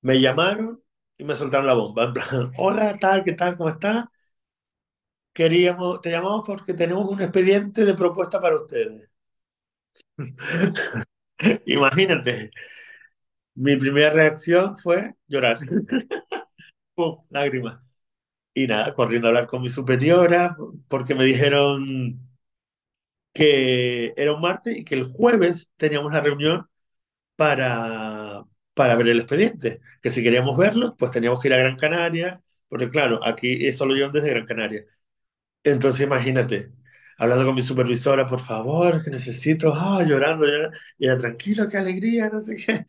Me 0.03 0.21
llamaron 0.21 0.83
y 1.19 1.25
me 1.25 1.35
soltaron 1.35 1.67
la 1.67 1.75
bomba. 1.75 2.05
En 2.07 2.15
plan, 2.15 2.53
hola, 2.59 2.99
tal, 2.99 3.25
¿qué 3.25 3.33
tal? 3.35 3.57
¿Cómo 3.57 3.71
estás? 3.71 4.07
Queríamos, 5.33 6.01
te 6.01 6.11
llamamos 6.11 6.45
porque 6.47 6.73
tenemos 6.75 7.05
un 7.11 7.21
expediente 7.21 7.85
de 7.85 7.95
propuesta 7.95 8.41
para 8.41 8.55
ustedes. 8.57 9.11
Imagínate, 11.67 12.51
mi 13.55 13.77
primera 13.77 14.11
reacción 14.11 14.77
fue 14.77 15.15
llorar. 15.29 15.59
Pum, 16.95 17.19
lágrimas. 17.31 17.81
Y 18.55 18.69
nada, 18.69 18.95
corriendo 18.95 19.29
a 19.29 19.31
hablar 19.31 19.49
con 19.49 19.63
mi 19.63 19.71
superiora, 19.71 20.57
porque 20.89 21.15
me 21.17 21.25
dijeron 21.25 22.21
que 23.33 24.13
era 24.17 24.35
un 24.35 24.41
martes 24.41 24.77
y 24.77 24.85
que 24.85 24.95
el 24.95 25.05
jueves 25.05 25.71
teníamos 25.77 26.13
la 26.13 26.21
reunión 26.21 26.67
para, 27.37 28.45
para 28.75 28.97
ver 28.97 29.09
el 29.09 29.21
expediente. 29.21 29.81
Que 30.03 30.11
si 30.11 30.23
queríamos 30.23 30.57
verlo, 30.59 30.97
pues 30.99 31.11
teníamos 31.13 31.41
que 31.41 31.49
ir 31.49 31.55
a 31.55 31.59
Gran 31.59 31.77
Canaria, 31.77 32.43
porque 32.69 32.91
claro, 32.91 33.21
aquí 33.27 33.67
es 33.67 33.77
solo 33.79 33.97
yo 33.97 34.11
desde 34.11 34.31
Gran 34.31 34.47
Canaria. 34.47 34.85
Entonces 35.65 36.03
imagínate, 36.03 36.73
hablando 37.19 37.45
con 37.47 37.55
mi 37.55 37.63
supervisora, 37.63 38.27
por 38.27 38.41
favor, 38.41 39.03
que 39.05 39.11
necesito, 39.11 39.73
ah, 39.75 40.03
llorando, 40.07 40.47
llorando, 40.47 40.77
y 40.99 41.07
era 41.07 41.17
tranquilo, 41.19 41.69
qué 41.69 41.77
alegría, 41.79 42.29
no 42.31 42.41
sé 42.41 42.57
qué. 42.57 42.87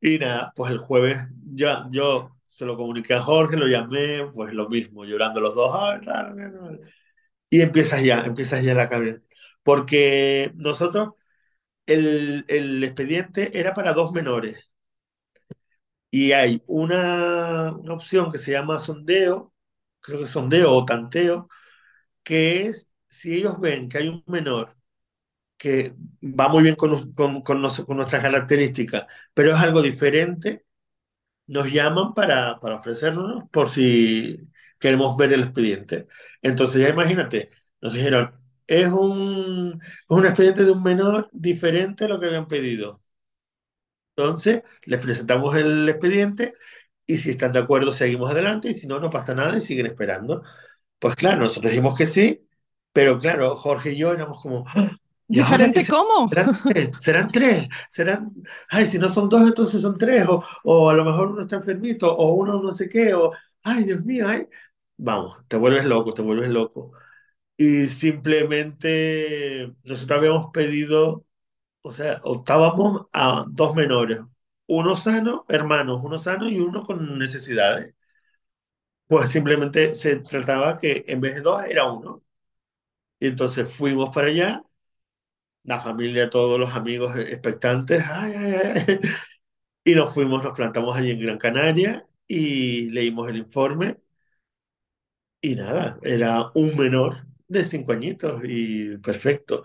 Y 0.00 0.18
nada, 0.18 0.52
pues 0.56 0.72
el 0.72 0.78
jueves 0.78 1.18
ya 1.54 1.86
yo 1.90 2.36
se 2.44 2.66
lo 2.66 2.76
comuniqué 2.76 3.14
a 3.14 3.20
Jorge, 3.22 3.56
lo 3.56 3.66
llamé, 3.68 4.26
pues 4.34 4.52
lo 4.54 4.68
mismo, 4.68 5.04
llorando 5.04 5.40
los 5.40 5.54
dos, 5.54 5.72
y 7.48 7.60
empiezas 7.60 8.02
ya, 8.02 8.22
empiezas 8.22 8.62
ya 8.62 8.74
la 8.74 8.88
cabeza. 8.88 9.20
Porque 9.62 10.52
nosotros 10.56 11.10
el, 11.86 12.44
el 12.48 12.84
expediente 12.84 13.58
era 13.60 13.74
para 13.74 13.94
dos 13.94 14.12
menores 14.12 14.70
y 16.10 16.32
hay 16.32 16.62
una, 16.66 17.72
una 17.72 17.94
opción 17.94 18.32
que 18.32 18.38
se 18.38 18.52
llama 18.52 18.78
sondeo, 18.78 19.54
creo 20.00 20.20
que 20.20 20.26
sondeo 20.26 20.72
o 20.72 20.84
tanteo, 20.84 21.48
que 22.22 22.66
es 22.66 22.90
si 23.08 23.34
ellos 23.36 23.60
ven 23.60 23.88
que 23.88 23.98
hay 23.98 24.08
un 24.08 24.24
menor 24.26 24.76
que 25.58 25.94
va 26.22 26.48
muy 26.48 26.62
bien 26.64 26.76
con, 26.76 27.12
con, 27.14 27.42
con, 27.42 27.62
nuestras 27.62 28.22
características, 28.22 29.06
pero 29.34 29.52
es 29.54 29.58
algo 29.62 29.82
diferente, 29.82 30.66
nos 31.46 31.72
llaman 31.72 32.14
para, 32.14 32.60
para 32.60 32.76
ofrecernos 32.76 33.44
por 33.50 33.70
si 33.70 34.38
queremos 34.78 35.16
ver 35.16 35.32
el 35.34 35.42
expediente. 35.42 36.08
Entonces 36.42 36.82
ya 36.82 36.88
imagínate, 36.90 37.50
nos 37.80 37.94
dijeron, 37.94 38.39
es 38.70 38.88
un, 38.92 39.80
es 39.82 39.90
un 40.08 40.26
expediente 40.26 40.64
de 40.64 40.72
un 40.72 40.82
menor 40.82 41.28
diferente 41.32 42.04
a 42.04 42.08
lo 42.08 42.20
que 42.20 42.26
habían 42.26 42.48
pedido. 42.48 43.02
Entonces, 44.16 44.62
les 44.84 45.02
presentamos 45.02 45.56
el 45.56 45.88
expediente 45.88 46.54
y 47.06 47.16
si 47.16 47.30
están 47.30 47.52
de 47.52 47.60
acuerdo, 47.60 47.92
seguimos 47.92 48.30
adelante 48.30 48.70
y 48.70 48.74
si 48.74 48.86
no, 48.86 49.00
no 49.00 49.10
pasa 49.10 49.34
nada 49.34 49.56
y 49.56 49.60
siguen 49.60 49.86
esperando. 49.86 50.42
Pues 50.98 51.16
claro, 51.16 51.40
nosotros 51.42 51.72
dijimos 51.72 51.96
que 51.98 52.06
sí, 52.06 52.46
pero 52.92 53.18
claro, 53.18 53.56
Jorge 53.56 53.92
y 53.94 53.98
yo 53.98 54.12
éramos 54.12 54.40
como, 54.42 54.64
"Ah, 54.68 54.90
¿y 55.30 55.40
ahora 55.40 55.72
qué 55.72 55.80
¿Diferente 55.80 55.86
cómo? 55.86 56.28
serán 56.28 56.58
tres? 56.64 56.90
¿Serán 56.98 57.30
tres? 57.32 57.68
¿Serán, 57.90 58.32
ay, 58.70 58.86
si 58.86 58.98
no 58.98 59.08
son 59.08 59.28
dos, 59.28 59.42
entonces 59.42 59.80
son 59.82 59.98
tres? 59.98 60.26
O, 60.28 60.44
o 60.64 60.90
a 60.90 60.94
lo 60.94 61.04
mejor 61.04 61.28
uno 61.32 61.42
está 61.42 61.56
enfermito, 61.56 62.14
o 62.16 62.34
uno 62.34 62.62
no 62.62 62.72
sé 62.72 62.88
qué, 62.88 63.14
o, 63.14 63.32
ay, 63.62 63.84
Dios 63.84 64.04
mío, 64.04 64.28
ay. 64.28 64.46
Vamos, 64.98 65.38
te 65.48 65.56
vuelves 65.56 65.84
loco, 65.86 66.14
te 66.14 66.22
vuelves 66.22 66.50
loco. 66.50 66.92
Y 67.60 67.88
simplemente 67.88 69.74
nosotros 69.84 70.18
habíamos 70.18 70.50
pedido 70.52 71.26
o 71.82 71.90
sea, 71.92 72.20
optábamos 72.24 73.08
a 73.12 73.44
dos 73.50 73.74
menores, 73.76 74.20
uno 74.68 74.96
sano, 74.96 75.46
hermanos, 75.48 76.00
uno 76.04 76.18
sano 76.18 76.48
y 76.48 76.60
uno 76.60 76.84
con 76.84 77.18
necesidades. 77.18 77.94
Pues 79.06 79.30
simplemente 79.30 79.92
se 79.94 80.16
trataba 80.20 80.76
que 80.76 81.04
en 81.08 81.20
vez 81.20 81.34
de 81.34 81.40
dos 81.42 81.64
era 81.64 81.90
uno. 81.92 82.22
Y 83.20 83.28
entonces 83.28 83.72
fuimos 83.72 84.10
para 84.14 84.28
allá, 84.28 84.64
la 85.64 85.80
familia, 85.80 86.30
todos 86.30 86.58
los 86.58 86.74
amigos 86.74 87.16
expectantes, 87.16 88.02
y 89.84 89.94
nos 89.94 90.14
fuimos, 90.14 90.42
nos 90.44 90.54
plantamos 90.56 90.96
allí 90.96 91.10
en 91.12 91.20
Gran 91.20 91.38
Canaria 91.38 92.06
y 92.26 92.90
leímos 92.90 93.28
el 93.28 93.38
informe 93.38 93.98
y 95.42 95.54
nada, 95.56 95.98
era 96.02 96.50
un 96.54 96.76
menor 96.76 97.26
de 97.50 97.64
cinco 97.64 97.92
añitos 97.92 98.40
y 98.44 98.96
perfecto. 98.98 99.64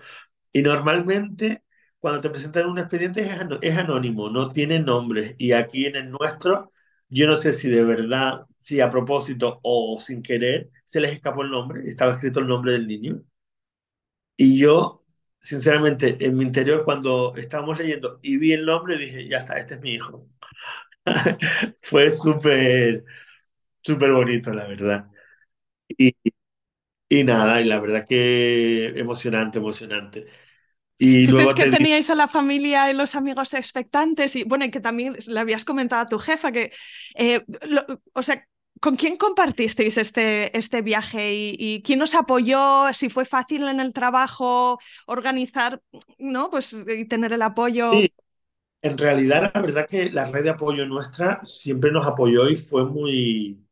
Y 0.53 0.61
normalmente, 0.63 1.63
cuando 1.99 2.21
te 2.21 2.29
presentan 2.31 2.69
un 2.69 2.79
expediente 2.79 3.21
es, 3.21 3.29
es 3.61 3.77
anónimo, 3.77 4.29
no 4.29 4.49
tiene 4.49 4.79
nombres. 4.79 5.35
Y 5.37 5.53
aquí 5.53 5.85
en 5.87 5.95
el 5.97 6.11
nuestro, 6.11 6.71
yo 7.09 7.27
no 7.27 7.35
sé 7.35 7.51
si 7.53 7.69
de 7.69 7.83
verdad, 7.83 8.45
si 8.57 8.81
a 8.81 8.89
propósito 8.91 9.59
o 9.63 9.99
sin 10.01 10.23
querer, 10.23 10.69
se 10.85 11.01
les 11.01 11.13
escapó 11.13 11.43
el 11.43 11.51
nombre, 11.51 11.87
estaba 11.87 12.13
escrito 12.13 12.39
el 12.41 12.47
nombre 12.47 12.73
del 12.73 12.87
niño. 12.87 13.21
Y 14.37 14.59
yo, 14.59 15.03
sinceramente, 15.39 16.17
en 16.25 16.35
mi 16.37 16.43
interior, 16.43 16.83
cuando 16.85 17.35
estábamos 17.35 17.77
leyendo 17.79 18.19
y 18.21 18.37
vi 18.37 18.53
el 18.53 18.65
nombre, 18.65 18.97
dije, 18.97 19.27
ya 19.27 19.39
está, 19.39 19.57
este 19.57 19.75
es 19.75 19.81
mi 19.81 19.93
hijo. 19.93 20.27
Fue 21.81 22.11
súper, 22.11 23.05
súper 23.83 24.13
bonito, 24.13 24.53
la 24.53 24.67
verdad. 24.67 25.09
Y, 25.89 26.15
y 27.09 27.23
nada, 27.23 27.61
y 27.61 27.65
la 27.65 27.79
verdad 27.79 28.05
que 28.07 28.87
emocionante, 28.99 29.59
emocionante. 29.59 30.27
Y 30.97 31.27
Dices 31.27 31.27
luego 31.27 31.55
que 31.55 31.65
te 31.65 31.67
teníais 31.67 32.09
a 32.11 32.15
la 32.15 32.27
familia 32.27 32.91
y 32.91 32.93
los 32.93 33.15
amigos 33.15 33.53
expectantes 33.55 34.35
y 34.35 34.43
bueno, 34.43 34.65
y 34.65 34.71
que 34.71 34.79
también 34.79 35.15
le 35.27 35.39
habías 35.39 35.65
comentado 35.65 36.03
a 36.03 36.05
tu 36.05 36.19
jefa 36.19 36.51
que, 36.51 36.71
eh, 37.15 37.43
lo- 37.67 37.83
o 38.13 38.21
sea, 38.21 38.45
¿con 38.79 38.95
quién 38.95 39.17
compartisteis 39.17 39.97
este, 39.97 40.55
este 40.55 40.81
viaje 40.83 41.33
y, 41.33 41.55
y 41.59 41.81
quién 41.81 42.01
os 42.03 42.13
apoyó? 42.13 42.93
Si 42.93 43.09
fue 43.09 43.25
fácil 43.25 43.67
en 43.67 43.79
el 43.79 43.91
trabajo 43.93 44.79
organizar, 45.07 45.81
¿no? 46.19 46.49
Pues 46.51 46.73
y 46.87 47.05
tener 47.05 47.33
el 47.33 47.41
apoyo. 47.41 48.03
sí, 48.03 48.09
En 48.81 48.97
realidad, 48.97 49.51
la 49.55 49.61
verdad 49.61 49.87
que 49.87 50.11
la 50.11 50.25
red 50.27 50.43
de 50.45 50.51
apoyo 50.51 50.85
nuestra 50.87 51.41
siempre 51.45 51.91
nos 51.91 52.07
apoyó 52.07 52.49
y 52.49 52.57
fue 52.57 52.85
muy, 52.85 53.64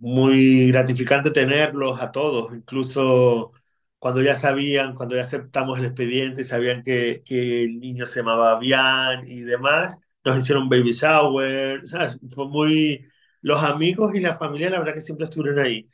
muy 0.00 0.68
gratificante 0.68 1.30
tenerlos 1.32 2.00
a 2.02 2.12
todos, 2.12 2.54
incluso 2.54 3.52
cuando 3.98 4.22
ya 4.22 4.34
sabían, 4.34 4.94
cuando 4.94 5.16
ya 5.16 5.22
aceptamos 5.22 5.78
el 5.78 5.86
expediente 5.86 6.42
y 6.42 6.44
sabían 6.44 6.82
que, 6.84 7.22
que 7.24 7.64
el 7.64 7.80
niño 7.80 8.06
se 8.06 8.20
llamaba 8.20 8.58
Bian 8.58 9.28
y 9.28 9.42
demás, 9.42 10.00
nos 10.24 10.38
hicieron 10.38 10.68
baby 10.68 10.92
shower, 10.92 11.86
¿sabes? 11.86 12.18
Fue 12.34 12.48
muy... 12.48 13.06
Los 13.42 13.62
amigos 13.64 14.14
y 14.14 14.20
la 14.20 14.34
familia, 14.34 14.68
la 14.70 14.78
verdad 14.80 14.94
que 14.94 15.00
siempre 15.00 15.24
estuvieron 15.26 15.60
ahí. 15.64 15.88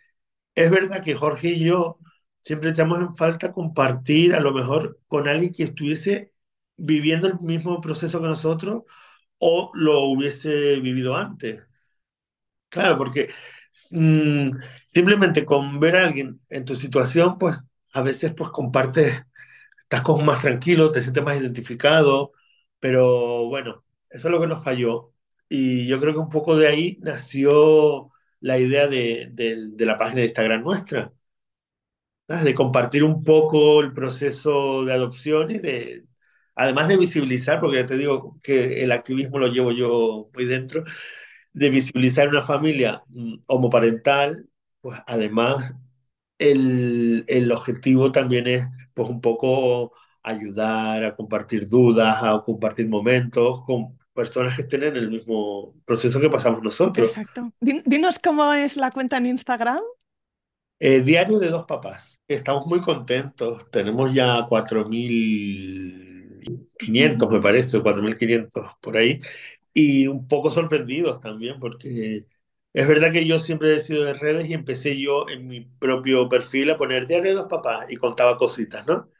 Es 0.55 0.71
verdad 0.71 1.03
que 1.05 1.15
Jorge 1.15 1.49
y 1.51 1.65
yo 1.67 1.99
siempre 2.41 2.71
echamos 2.71 3.01
en 3.01 3.15
falta 3.17 3.53
compartir 3.53 4.35
a 4.35 4.41
lo 4.41 4.53
mejor 4.53 5.01
con 5.07 5.29
alguien 5.29 5.53
que 5.53 5.65
estuviese 5.65 6.33
viviendo 6.77 7.27
el 7.29 7.39
mismo 7.41 7.81
proceso 7.81 8.21
que 8.21 8.27
nosotros 8.29 8.83
o 9.39 9.71
lo 9.75 10.03
hubiese 10.09 10.81
vivido 10.81 11.17
antes. 11.17 11.63
Claro, 12.69 12.97
porque 12.97 13.29
mm, 13.93 14.51
simplemente 14.87 15.45
con 15.45 15.81
ver 15.81 15.97
a 15.97 16.05
alguien 16.07 16.41
en 16.49 16.65
tu 16.65 16.75
situación, 16.75 17.39
pues 17.39 17.65
a 17.93 18.03
veces 18.03 18.33
pues 18.37 18.51
compartes, 18.51 19.25
estás 19.81 20.03
como 20.03 20.25
más 20.25 20.43
tranquilo, 20.43 20.93
te 20.93 21.01
sientes 21.01 21.23
más 21.25 21.41
identificado, 21.41 22.33
pero 22.81 23.47
bueno, 23.49 23.85
eso 24.11 24.29
es 24.29 24.33
lo 24.33 24.41
que 24.41 24.47
nos 24.49 24.65
falló. 24.65 25.13
Y 25.49 25.87
yo 25.87 26.01
creo 26.01 26.13
que 26.15 26.21
un 26.21 26.29
poco 26.31 26.57
de 26.57 26.69
ahí 26.69 26.99
nació 27.03 28.11
la 28.41 28.59
idea 28.59 28.87
de, 28.89 29.31
de 29.33 29.87
la 29.87 29.99
página 29.99 30.21
de 30.21 30.27
Instagram 30.27 30.63
nuestra 30.63 31.13
¿sabes? 32.29 32.45
de 32.45 32.55
compartir 32.55 33.05
un 33.05 33.23
poco 33.25 33.81
el 33.81 33.93
proceso 33.93 34.85
de 34.85 34.93
adopción 34.93 35.51
y 35.51 35.59
de, 35.59 36.05
además 36.55 36.89
de 36.89 36.97
visibilizar, 36.97 37.61
porque 37.61 37.79
ya 37.79 37.87
te 37.87 37.97
digo 37.97 38.39
que 38.43 38.83
el 38.83 38.93
activismo 38.93 39.39
lo 39.39 39.49
llevo 39.49 39.73
yo 39.73 40.31
muy 40.35 40.45
dentro, 40.45 40.85
de 41.57 41.71
visibilizar 41.71 42.29
una 42.29 42.43
familia 42.43 43.03
mm, 43.09 43.37
homoparental, 43.49 44.49
pues 44.83 45.01
además 45.07 45.75
el, 46.39 47.25
el 47.29 47.53
objetivo 47.53 48.13
también 48.13 48.47
es 48.47 48.67
pues 48.95 49.09
un 49.09 49.21
poco 49.21 49.93
ayudar 50.23 51.05
a 51.05 51.17
compartir 51.17 51.69
dudas, 51.69 52.19
a 52.23 52.43
compartir 52.45 52.89
momentos 52.89 53.65
con 53.65 53.99
personas 54.15 54.57
que 54.57 54.63
estén 54.63 54.85
en 54.85 54.97
el 54.97 55.11
mismo 55.11 55.75
proceso 55.87 56.21
que 56.21 56.31
pasamos 56.31 56.63
nosotros. 56.63 57.17
Exacto. 57.17 57.53
Din- 57.61 57.83
Dinos 57.87 58.19
cómo 58.19 58.53
es 58.53 58.77
la 58.77 58.91
cuenta 58.91 59.19
en 59.19 59.27
Instagram. 59.27 59.81
Eh, 60.79 61.01
diario 61.01 61.39
de 61.39 61.49
dos 61.49 61.65
papás. 61.67 62.21
Estamos 62.29 62.67
muy 62.67 62.81
contentos. 62.81 63.71
Tenemos 63.71 64.13
ya 64.15 64.45
cuatro 64.49 64.85
mil 64.87 66.41
quinientos 66.79 67.31
me 67.31 67.41
parece, 67.41 67.79
o 67.79 67.83
4.500 67.83 68.71
por 68.81 68.97
ahí. 68.97 69.21
Y 69.77 70.07
un 70.09 70.27
poco 70.29 70.51
sorprendidos 70.51 71.21
también, 71.21 71.61
porque 71.61 72.27
es 72.73 72.89
verdad 72.89 73.13
que 73.13 73.27
yo 73.27 73.39
siempre 73.39 73.77
he 73.77 73.81
sido 73.81 74.05
de 74.05 74.15
redes 74.15 74.49
y 74.49 74.55
empecé 74.55 74.99
yo 75.01 75.29
en 75.29 75.47
mi 75.49 75.63
propio 75.63 76.29
perfil 76.31 76.71
a 76.71 76.77
poner 76.79 77.07
diario 77.07 77.31
de 77.31 77.37
dos 77.37 77.47
papás 77.49 77.91
y 77.93 77.97
contaba 77.97 78.39
cositas, 78.39 78.87
¿no? 78.87 79.11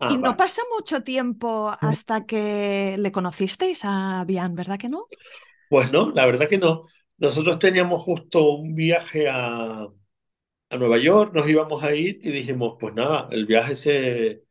Ah, 0.00 0.14
Y 0.14 0.18
no 0.18 0.36
vale. 0.36 0.38
pasa 0.38 0.62
mucho 0.74 1.02
tiempo 1.02 1.70
hasta 1.80 2.24
que 2.26 2.96
le 2.98 3.12
conocisteis 3.12 3.80
a 3.84 4.24
Bian, 4.26 4.54
¿verdad 4.54 4.78
que 4.78 4.88
no? 4.88 5.08
Pues 5.68 5.92
no, 5.92 6.10
la 6.10 6.26
verdad 6.26 6.48
que 6.48 6.58
no. 6.58 6.82
Nosotros 7.18 7.58
teníamos 7.58 8.00
justo 8.02 8.52
un 8.52 8.74
viaje 8.74 9.28
a, 9.28 9.82
a 10.70 10.76
Nueva 10.78 10.98
York, 10.98 11.34
nos 11.34 11.48
íbamos 11.48 11.84
a 11.84 11.94
ir 11.94 12.20
y 12.22 12.30
dijimos, 12.32 12.76
pues 12.80 12.94
nada, 12.94 13.28
el 13.32 13.46
viaje 13.46 13.74
se, 13.74 14.44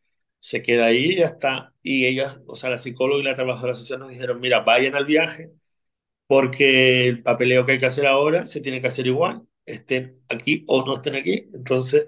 se 0.50 0.62
queda 0.62 0.86
ahí 0.88 1.14
y 1.14 1.16
ya 1.18 1.26
está. 1.26 1.74
Y 1.84 2.06
ellas, 2.06 2.40
o 2.48 2.56
sea, 2.56 2.70
la 2.70 2.78
psicóloga 2.78 3.22
y 3.22 3.26
la 3.26 3.36
trabajadora 3.36 3.76
social 3.76 4.00
nos 4.00 4.10
dijeron, 4.10 4.40
mira, 4.40 4.62
vayan 4.62 4.96
al 4.96 5.06
viaje 5.06 5.52
porque 6.28 7.08
el 7.08 7.24
papeleo 7.24 7.66
que 7.66 7.74
hay 7.74 7.80
que 7.80 7.86
hacer 7.88 8.08
ahora 8.08 8.46
se 8.48 8.62
tiene 8.62 8.82
que 8.82 8.88
hacer 8.88 9.08
igual, 9.08 9.44
estén 9.66 10.22
aquí 10.30 10.64
o 10.68 10.86
no 10.86 10.96
estén 10.98 11.16
aquí. 11.16 11.50
Entonces, 11.54 12.08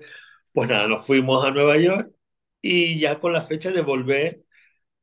pues 0.54 0.70
nada, 0.70 0.88
nos 0.88 1.06
fuimos 1.06 1.44
a 1.46 1.52
Nueva 1.52 1.78
York 1.78 2.12
y 2.62 3.00
ya 3.00 3.20
con 3.20 3.34
la 3.34 3.42
fecha 3.42 3.72
de 3.72 3.82
volver 3.82 4.44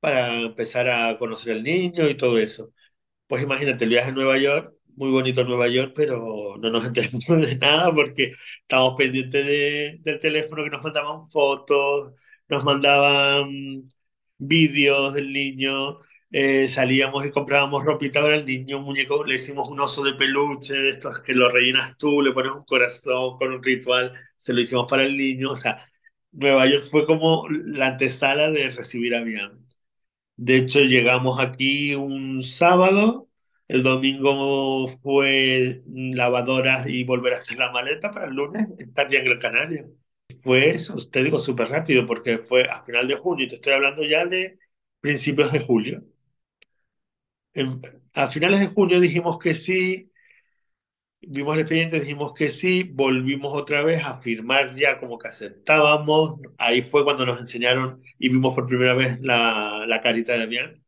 para 0.00 0.40
empezar 0.42 0.88
a 0.88 1.18
conocer 1.18 1.54
al 1.54 1.62
niño 1.62 2.08
y 2.08 2.14
todo 2.16 2.38
eso. 2.38 2.72
Pues 3.26 3.42
imagínate, 3.42 3.84
el 3.84 3.90
viaje 3.90 4.10
a 4.10 4.12
Nueva 4.12 4.38
York, 4.38 4.74
muy 4.96 5.10
bonito 5.10 5.44
Nueva 5.44 5.68
York, 5.68 5.92
pero 5.96 6.56
no 6.60 6.70
nos 6.70 6.86
enteramos 6.88 7.26
de 7.48 7.56
nada 7.56 7.92
porque 7.94 8.30
estábamos 8.62 8.94
pendientes 8.98 9.46
de- 9.46 9.98
del 10.02 10.20
teléfono 10.20 10.64
que 10.64 10.70
nos 10.70 10.84
mandaban 10.84 11.26
fotos, 11.28 12.14
nos 12.48 12.64
mandaban 12.64 13.84
vídeos 14.38 15.14
del 15.14 15.32
niño, 15.32 15.98
eh, 16.30 16.68
salíamos 16.68 17.24
y 17.26 17.30
comprábamos 17.30 17.84
ropita 17.84 18.20
para 18.22 18.36
el 18.36 18.44
niño, 18.44 18.78
un 18.78 18.84
muñeco, 18.84 19.24
le 19.24 19.34
hicimos 19.36 19.68
un 19.68 19.80
oso 19.80 20.04
de 20.04 20.14
peluche, 20.14 20.74
de 20.74 20.88
estos 20.90 21.20
que 21.20 21.32
lo 21.34 21.50
rellenas 21.50 21.96
tú, 21.96 22.20
le 22.22 22.32
pones 22.32 22.52
un 22.52 22.64
corazón 22.64 23.38
con 23.38 23.52
un 23.52 23.62
ritual, 23.62 24.12
se 24.36 24.52
lo 24.52 24.60
hicimos 24.60 24.86
para 24.88 25.04
el 25.04 25.16
niño, 25.16 25.50
o 25.52 25.56
sea, 25.56 25.86
Nueva 26.32 26.66
York 26.68 26.84
fue 26.90 27.06
como 27.06 27.48
la 27.48 27.88
antesala 27.88 28.50
de 28.50 28.68
recibir 28.70 29.14
a 29.14 29.20
Miami. 29.22 29.58
De 30.36 30.56
hecho, 30.58 30.80
llegamos 30.80 31.40
aquí 31.40 31.94
un 31.94 32.42
sábado, 32.42 33.28
el 33.68 33.82
domingo 33.82 34.86
fue 35.02 35.82
lavadoras 35.86 36.86
y 36.86 37.04
volver 37.04 37.34
a 37.34 37.38
hacer 37.38 37.58
la 37.58 37.72
maleta 37.72 38.10
para 38.10 38.26
el 38.26 38.34
lunes 38.34 38.68
estar 38.78 39.10
ya 39.10 39.18
en 39.20 39.24
Gran 39.26 39.38
Canaria. 39.40 39.86
Fue 40.42 40.70
eso, 40.70 40.96
te 41.10 41.22
digo 41.24 41.38
súper 41.38 41.68
rápido, 41.68 42.06
porque 42.06 42.38
fue 42.38 42.68
a 42.70 42.82
final 42.84 43.06
de 43.08 43.16
junio, 43.16 43.44
y 43.44 43.48
te 43.48 43.56
estoy 43.56 43.72
hablando 43.74 44.04
ya 44.04 44.24
de 44.24 44.58
principios 45.00 45.52
de 45.52 45.60
julio. 45.60 46.04
En- 47.54 47.80
a 48.14 48.28
finales 48.28 48.60
de 48.60 48.66
junio 48.68 49.00
dijimos 49.00 49.38
que 49.38 49.52
sí, 49.54 50.10
vimos 51.20 51.54
el 51.54 51.60
expediente, 51.62 52.00
dijimos 52.00 52.32
que 52.34 52.48
sí, 52.48 52.82
volvimos 52.84 53.52
otra 53.54 53.82
vez 53.82 54.04
a 54.04 54.14
firmar 54.18 54.74
ya 54.76 54.98
como 54.98 55.18
que 55.18 55.28
aceptábamos. 55.28 56.40
Ahí 56.58 56.82
fue 56.82 57.04
cuando 57.04 57.26
nos 57.26 57.40
enseñaron 57.40 58.02
y 58.18 58.28
vimos 58.28 58.54
por 58.54 58.66
primera 58.66 58.94
vez 58.94 59.20
la, 59.20 59.84
la 59.86 60.00
carita 60.00 60.32
de 60.32 60.40
Damián, 60.40 60.84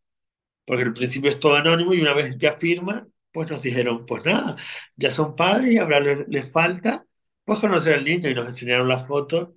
porque 0.67 0.85
al 0.85 0.95
principio 0.95 1.31
es 1.31 1.41
todo 1.41 1.57
anónimo 1.57 1.95
y 1.95 2.03
una 2.03 2.15
vez 2.15 2.39
ya 2.39 2.53
firma, 2.53 3.09
pues 3.33 3.51
nos 3.51 3.63
dijeron, 3.63 4.07
pues 4.07 4.27
nada, 4.27 4.57
ya 4.97 5.11
son 5.13 5.37
padres 5.37 5.75
y 5.75 5.79
ahora 5.79 6.01
les, 6.01 6.29
les 6.29 6.53
falta 6.53 7.07
pues 7.49 7.61
conocer 7.61 7.95
al 7.95 8.05
niño 8.05 8.31
y 8.31 8.35
nos 8.35 8.47
enseñaron 8.47 8.89
las 8.89 9.07
fotos 9.09 9.51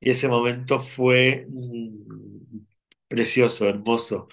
y 0.00 0.10
ese 0.10 0.28
momento 0.28 0.80
fue 0.80 1.46
mm, 1.50 2.60
precioso, 3.08 3.68
hermoso. 3.68 4.28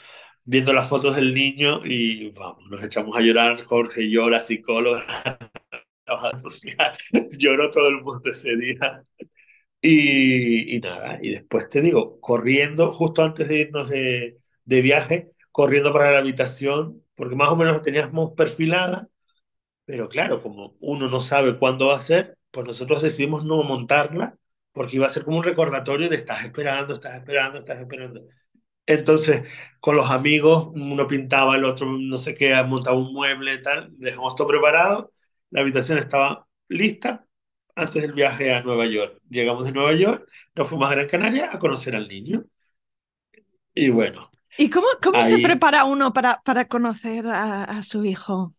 Viendo 0.46 0.74
las 0.74 0.90
fotos 0.90 1.16
del 1.16 1.34
niño 1.34 1.82
y 1.86 2.32
vamos, 2.32 2.64
nos 2.70 2.84
echamos 2.84 3.18
a 3.18 3.22
llorar, 3.22 3.64
Jorge 3.66 4.10
yo, 4.10 4.30
la 4.30 4.40
psicóloga, 4.40 5.04
trabajo 6.06 6.36
social, 6.38 6.94
lloró 7.40 7.72
todo 7.72 7.90
el 7.90 8.02
mundo 8.04 8.32
ese 8.32 8.56
día. 8.58 9.06
Y, 9.82 10.76
y 10.78 10.80
nada, 10.82 11.20
y 11.22 11.32
después 11.32 11.70
te 11.70 11.82
digo, 11.82 12.20
corriendo, 12.22 12.92
justo 12.92 13.24
antes 13.24 13.48
de 13.50 13.62
irnos 13.62 13.90
de, 13.90 14.38
de 14.66 14.82
viaje, 14.82 15.28
corriendo 15.52 15.94
para 15.94 16.12
la 16.12 16.20
habitación, 16.20 17.04
porque 17.16 17.36
más 17.36 17.50
o 17.50 17.56
menos 17.58 17.76
la 17.78 17.82
teníamos 17.84 18.34
perfilada, 18.36 19.10
pero 19.86 20.10
claro, 20.10 20.42
como 20.42 20.78
uno 20.82 21.10
no 21.10 21.22
sabe 21.22 21.58
cuándo 21.58 21.88
va 21.90 21.98
a 21.98 22.00
ser, 22.00 22.39
pues 22.52 22.66
nosotros 22.68 23.02
decidimos 23.04 23.46
no 23.46 23.64
montarla, 23.64 24.38
porque 24.72 24.98
iba 24.98 25.06
a 25.08 25.10
ser 25.10 25.24
como 25.24 25.38
un 25.38 25.44
recordatorio 25.44 26.10
de 26.10 26.16
estás 26.16 26.44
esperando, 26.46 26.94
estás 26.94 27.16
esperando, 27.16 27.60
estás 27.60 27.80
esperando. 27.80 28.22
Entonces, 28.86 29.44
con 29.80 29.96
los 29.96 30.10
amigos, 30.12 30.70
uno 30.74 31.08
pintaba, 31.08 31.56
el 31.56 31.66
otro 31.66 31.88
no 31.88 32.18
sé 32.18 32.36
qué, 32.36 32.56
montaba 32.64 32.98
un 32.98 33.14
mueble 33.14 33.60
tal, 33.60 33.90
dejamos 33.98 34.36
todo 34.36 34.48
preparado, 34.48 35.14
la 35.52 35.62
habitación 35.62 36.00
estaba 36.00 36.48
lista 36.68 37.26
antes 37.76 38.02
del 38.02 38.14
viaje 38.14 38.54
a 38.54 38.62
Nueva 38.62 38.88
York. 38.88 39.20
Llegamos 39.30 39.66
de 39.66 39.72
Nueva 39.74 39.94
York, 39.94 40.28
nos 40.56 40.68
fuimos 40.68 40.90
a 40.92 40.96
Gran 40.96 41.08
Canaria 41.08 41.50
a 41.54 41.60
conocer 41.60 41.96
al 41.96 42.08
niño. 42.08 42.44
Y 43.74 43.90
bueno, 43.90 44.30
¿Y 44.58 44.70
cómo, 44.70 44.88
cómo 45.02 45.22
se 45.24 45.40
prepara 45.40 45.86
uno 45.86 46.14
para, 46.14 46.42
para 46.44 46.68
conocer 46.68 47.26
a, 47.28 47.64
a 47.64 47.82
su 47.84 48.06
hijo? 48.06 48.54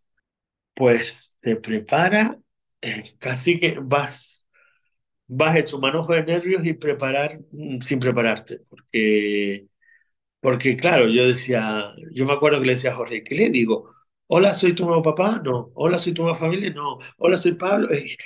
pues 0.75 1.37
te 1.41 1.57
prepara, 1.57 2.39
casi 3.19 3.59
que 3.59 3.79
vas, 3.83 4.49
vas 5.29 5.57
hecho 5.59 5.81
manojo 5.81 6.15
de 6.15 6.25
nervios 6.25 6.65
y 6.67 6.75
preparar 6.75 7.41
mm, 7.53 7.81
sin 7.83 8.01
prepararte, 8.01 8.61
porque 8.69 9.67
Porque 10.41 10.77
claro, 10.77 11.09
yo 11.09 11.27
decía, 11.27 11.87
yo 12.13 12.27
me 12.27 12.33
acuerdo 12.35 12.61
que 12.61 12.67
le 12.67 12.75
decía 12.75 12.93
a 12.93 12.97
Jorge, 12.97 13.25
¿qué 13.25 13.35
le 13.37 13.51
digo? 13.51 13.95
Hola, 14.29 14.55
soy 14.55 14.75
tu 14.75 14.87
nuevo 14.87 15.03
papá, 15.03 15.41
no. 15.45 15.73
Hola, 15.75 15.99
soy 15.99 16.15
tu 16.15 16.23
nueva 16.23 16.37
familia, 16.39 16.71
no. 16.73 16.99
Hola, 17.19 17.37
soy 17.37 17.55
Pablo. 17.55 17.89
Eh, 17.93 18.17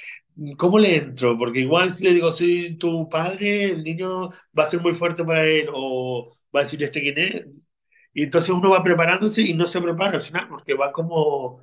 ¿Cómo 0.58 0.78
le 0.80 0.96
entro? 0.96 1.36
Porque 1.38 1.60
igual 1.60 1.90
si 1.90 2.04
le 2.04 2.12
digo, 2.14 2.30
soy 2.32 2.76
tu 2.76 3.08
padre, 3.08 3.64
el 3.66 3.84
niño 3.84 4.30
va 4.58 4.64
a 4.64 4.68
ser 4.68 4.80
muy 4.82 4.92
fuerte 4.92 5.24
para 5.24 5.44
él 5.46 5.68
o 5.72 6.36
va 6.54 6.60
a 6.60 6.62
decir, 6.64 6.82
¿este 6.82 7.00
quién 7.02 7.18
es? 7.18 7.46
Y 8.14 8.24
entonces 8.24 8.50
uno 8.50 8.70
va 8.70 8.82
preparándose 8.84 9.42
y 9.42 9.54
no 9.54 9.66
se 9.66 9.82
prepara 9.82 10.16
al 10.16 10.22
final 10.22 10.48
porque 10.48 10.74
va 10.74 10.92
como, 10.92 11.62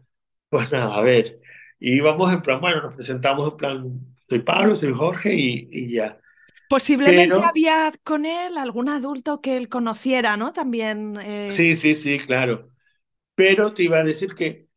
pues 0.50 0.72
nada, 0.72 0.96
a 0.98 1.02
ver. 1.02 1.41
Y 1.82 2.02
vamos 2.02 2.34
en 2.34 2.44
plan, 2.44 2.62
bueno, 2.62 2.84
nos 2.84 2.98
presentamos 2.98 3.50
en 3.52 3.58
plan, 3.58 4.16
soy 4.30 4.42
Pablo, 4.42 4.76
soy 4.78 4.94
Jorge 4.94 5.36
y, 5.36 5.70
y 5.72 5.96
ya. 5.96 6.20
Posiblemente 6.68 7.42
Pero 7.42 7.44
había 7.44 7.92
con 8.04 8.26
él 8.26 8.58
algún 8.58 8.88
adulto 8.90 9.42
que 9.42 9.58
él 9.58 9.68
conociera, 9.70 10.38
¿no? 10.38 10.54
También. 10.54 11.18
eh, 11.22 11.62
sí, 11.64 11.74
sí, 11.76 11.96
sí, 11.96 12.18
claro. 12.20 12.72
Pero 13.36 13.74
te 13.74 13.84
iba 13.86 14.00
a 14.00 14.06
decir 14.06 14.36
que 14.36 14.70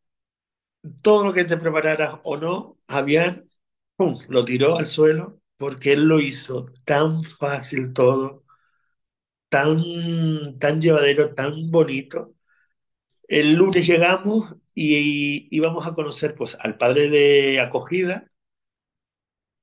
todo 1.03 1.25
lo 1.25 1.33
que 1.33 1.45
te 1.45 1.57
prepararas 1.57 2.19
o 2.25 2.37
no, 2.37 2.79
Javier, 2.89 3.47
pum, 3.97 4.15
lo 4.29 4.45
tiró 4.45 4.77
al 4.79 4.87
suelo 4.87 5.41
porque 5.57 5.93
él 5.93 6.03
lo 6.09 6.21
hizo 6.21 6.67
tan 6.85 7.23
fácil 7.23 7.93
todo, 7.93 8.45
tan, 9.49 9.79
tan 10.59 10.81
llevadero, 10.81 11.35
tan 11.35 11.71
bonito. 11.71 12.35
El 13.29 13.55
lunes 13.57 13.87
llegamos 13.87 14.57
y, 14.75 15.49
íbamos 15.51 15.87
a 15.87 15.95
conocer 15.95 16.35
pues 16.35 16.57
al 16.61 16.77
padre 16.79 17.09
de 17.09 17.61
acogida, 17.61 18.31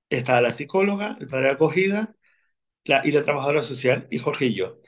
estaba 0.09 0.41
la 0.41 0.51
psicóloga, 0.51 1.17
el 1.19 1.27
padre 1.27 1.45
de 1.47 1.51
acogida 1.53 2.15
y 2.83 3.11
la 3.11 3.23
trabajadora 3.23 3.61
social 3.61 4.07
y 4.11 4.19
Jorge 4.19 4.47
y 4.47 4.55
yo. 4.55 4.81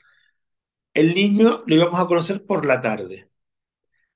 El 0.94 1.14
niño 1.14 1.62
lo 1.66 1.74
íbamos 1.76 2.00
a 2.00 2.06
conocer 2.06 2.44
por 2.46 2.66
la 2.66 2.80
tarde. 2.80 3.30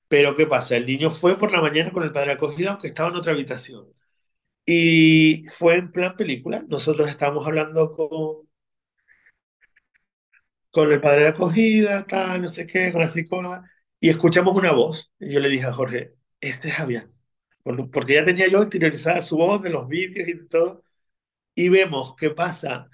Pero 0.07 0.35
¿qué 0.35 0.45
pasa? 0.47 0.75
El 0.75 0.85
niño 0.85 1.09
fue 1.11 1.37
por 1.37 1.51
la 1.51 1.61
mañana 1.61 1.91
con 1.91 2.03
el 2.03 2.11
padre 2.11 2.27
de 2.29 2.33
acogida, 2.33 2.71
aunque 2.71 2.87
estaba 2.87 3.09
en 3.09 3.15
otra 3.15 3.33
habitación. 3.33 3.93
Y 4.65 5.43
fue 5.57 5.77
en 5.77 5.91
plan 5.91 6.15
película. 6.17 6.63
Nosotros 6.69 7.09
estábamos 7.09 7.47
hablando 7.47 7.93
con, 7.93 8.49
con 10.71 10.91
el 10.91 11.01
padre 11.01 11.23
de 11.23 11.27
acogida, 11.29 12.05
tal, 12.05 12.41
no 12.41 12.47
sé 12.47 12.65
qué, 12.67 12.91
con 12.91 13.01
la 13.01 13.07
psicóloga, 13.07 13.69
y 13.99 14.09
escuchamos 14.09 14.55
una 14.55 14.71
voz. 14.71 15.11
Y 15.19 15.31
yo 15.33 15.39
le 15.39 15.49
dije 15.49 15.65
a 15.65 15.73
Jorge, 15.73 16.15
este 16.41 16.69
es. 16.69 17.21
Por- 17.63 17.91
Porque 17.91 18.15
ya 18.15 18.25
tenía 18.25 18.47
yo 18.47 18.63
interiorizada 18.63 19.21
su 19.21 19.37
voz 19.37 19.61
de 19.61 19.69
los 19.69 19.87
vídeos 19.87 20.27
y 20.27 20.47
todo. 20.47 20.83
Y 21.55 21.69
vemos 21.69 22.15
qué 22.17 22.29
pasa. 22.31 22.89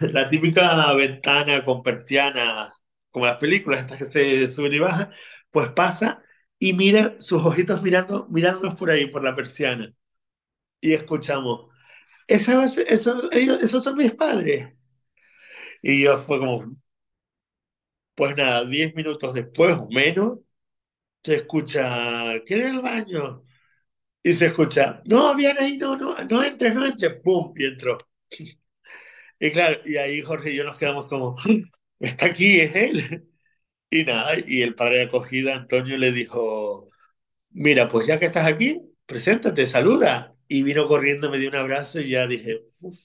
La 0.00 0.28
típica 0.28 0.92
ventana 0.94 1.64
con 1.64 1.82
persiana, 1.82 2.72
como 3.10 3.26
las 3.26 3.38
películas, 3.38 3.80
estas 3.82 3.98
que 3.98 4.04
se 4.06 4.46
suben 4.48 4.74
y 4.74 4.78
bajan, 4.80 5.10
pues 5.50 5.70
pasa 5.70 6.22
y 6.58 6.72
mira 6.74 7.16
sus 7.20 7.42
ojitos 7.44 7.82
mirando, 7.82 8.28
mirándonos 8.30 8.74
por 8.76 8.90
ahí, 8.90 9.06
por 9.08 9.24
la 9.24 9.34
persiana. 9.36 9.92
Y 10.80 10.92
escuchamos. 10.94 11.70
Esa 12.28 12.64
eso, 12.64 13.32
ellos, 13.32 13.62
esos 13.62 13.84
son 13.84 13.96
mis 13.98 14.12
padres. 14.14 14.74
Y 15.82 16.02
yo 16.02 16.18
fue 16.18 16.38
como, 16.38 16.76
pues 18.14 18.36
nada, 18.36 18.64
diez 18.64 18.94
minutos 18.94 19.34
después 19.34 19.76
o 19.78 19.88
menos, 19.90 20.38
se 21.24 21.36
escucha, 21.36 22.40
¿quiere 22.46 22.70
al 22.70 22.80
baño? 22.82 23.42
Y 24.22 24.32
se 24.34 24.46
escucha, 24.48 25.02
no, 25.06 25.34
viene 25.36 25.60
ahí, 25.60 25.78
no, 25.78 25.96
no, 25.96 26.14
no 26.30 26.44
entre, 26.44 26.72
no 26.74 26.86
entre, 26.86 27.10
¡pum! 27.12 27.52
Y 27.56 27.66
entró. 27.66 27.98
Y 29.40 29.50
claro, 29.52 29.80
y 29.84 29.96
ahí 29.96 30.22
Jorge 30.22 30.52
y 30.52 30.56
yo 30.56 30.64
nos 30.64 30.76
quedamos 30.78 31.06
como, 31.08 31.36
está 32.00 32.26
aquí, 32.26 32.60
es 32.60 32.74
él. 32.76 33.28
Y 33.90 34.04
nada, 34.04 34.34
y 34.46 34.62
el 34.62 34.74
padre 34.74 34.98
de 34.98 35.04
acogida, 35.04 35.56
Antonio, 35.56 35.98
le 35.98 36.12
dijo, 36.12 36.90
mira, 37.50 37.88
pues 37.88 38.06
ya 38.06 38.18
que 38.18 38.26
estás 38.26 38.46
aquí, 38.46 38.82
preséntate, 39.06 39.66
saluda. 39.66 40.34
Y 40.48 40.62
vino 40.64 40.88
corriendo, 40.88 41.30
me 41.30 41.38
dio 41.38 41.50
un 41.50 41.56
abrazo 41.56 42.00
y 42.00 42.10
ya 42.10 42.26
dije, 42.26 42.62
"Uf". 42.82 42.96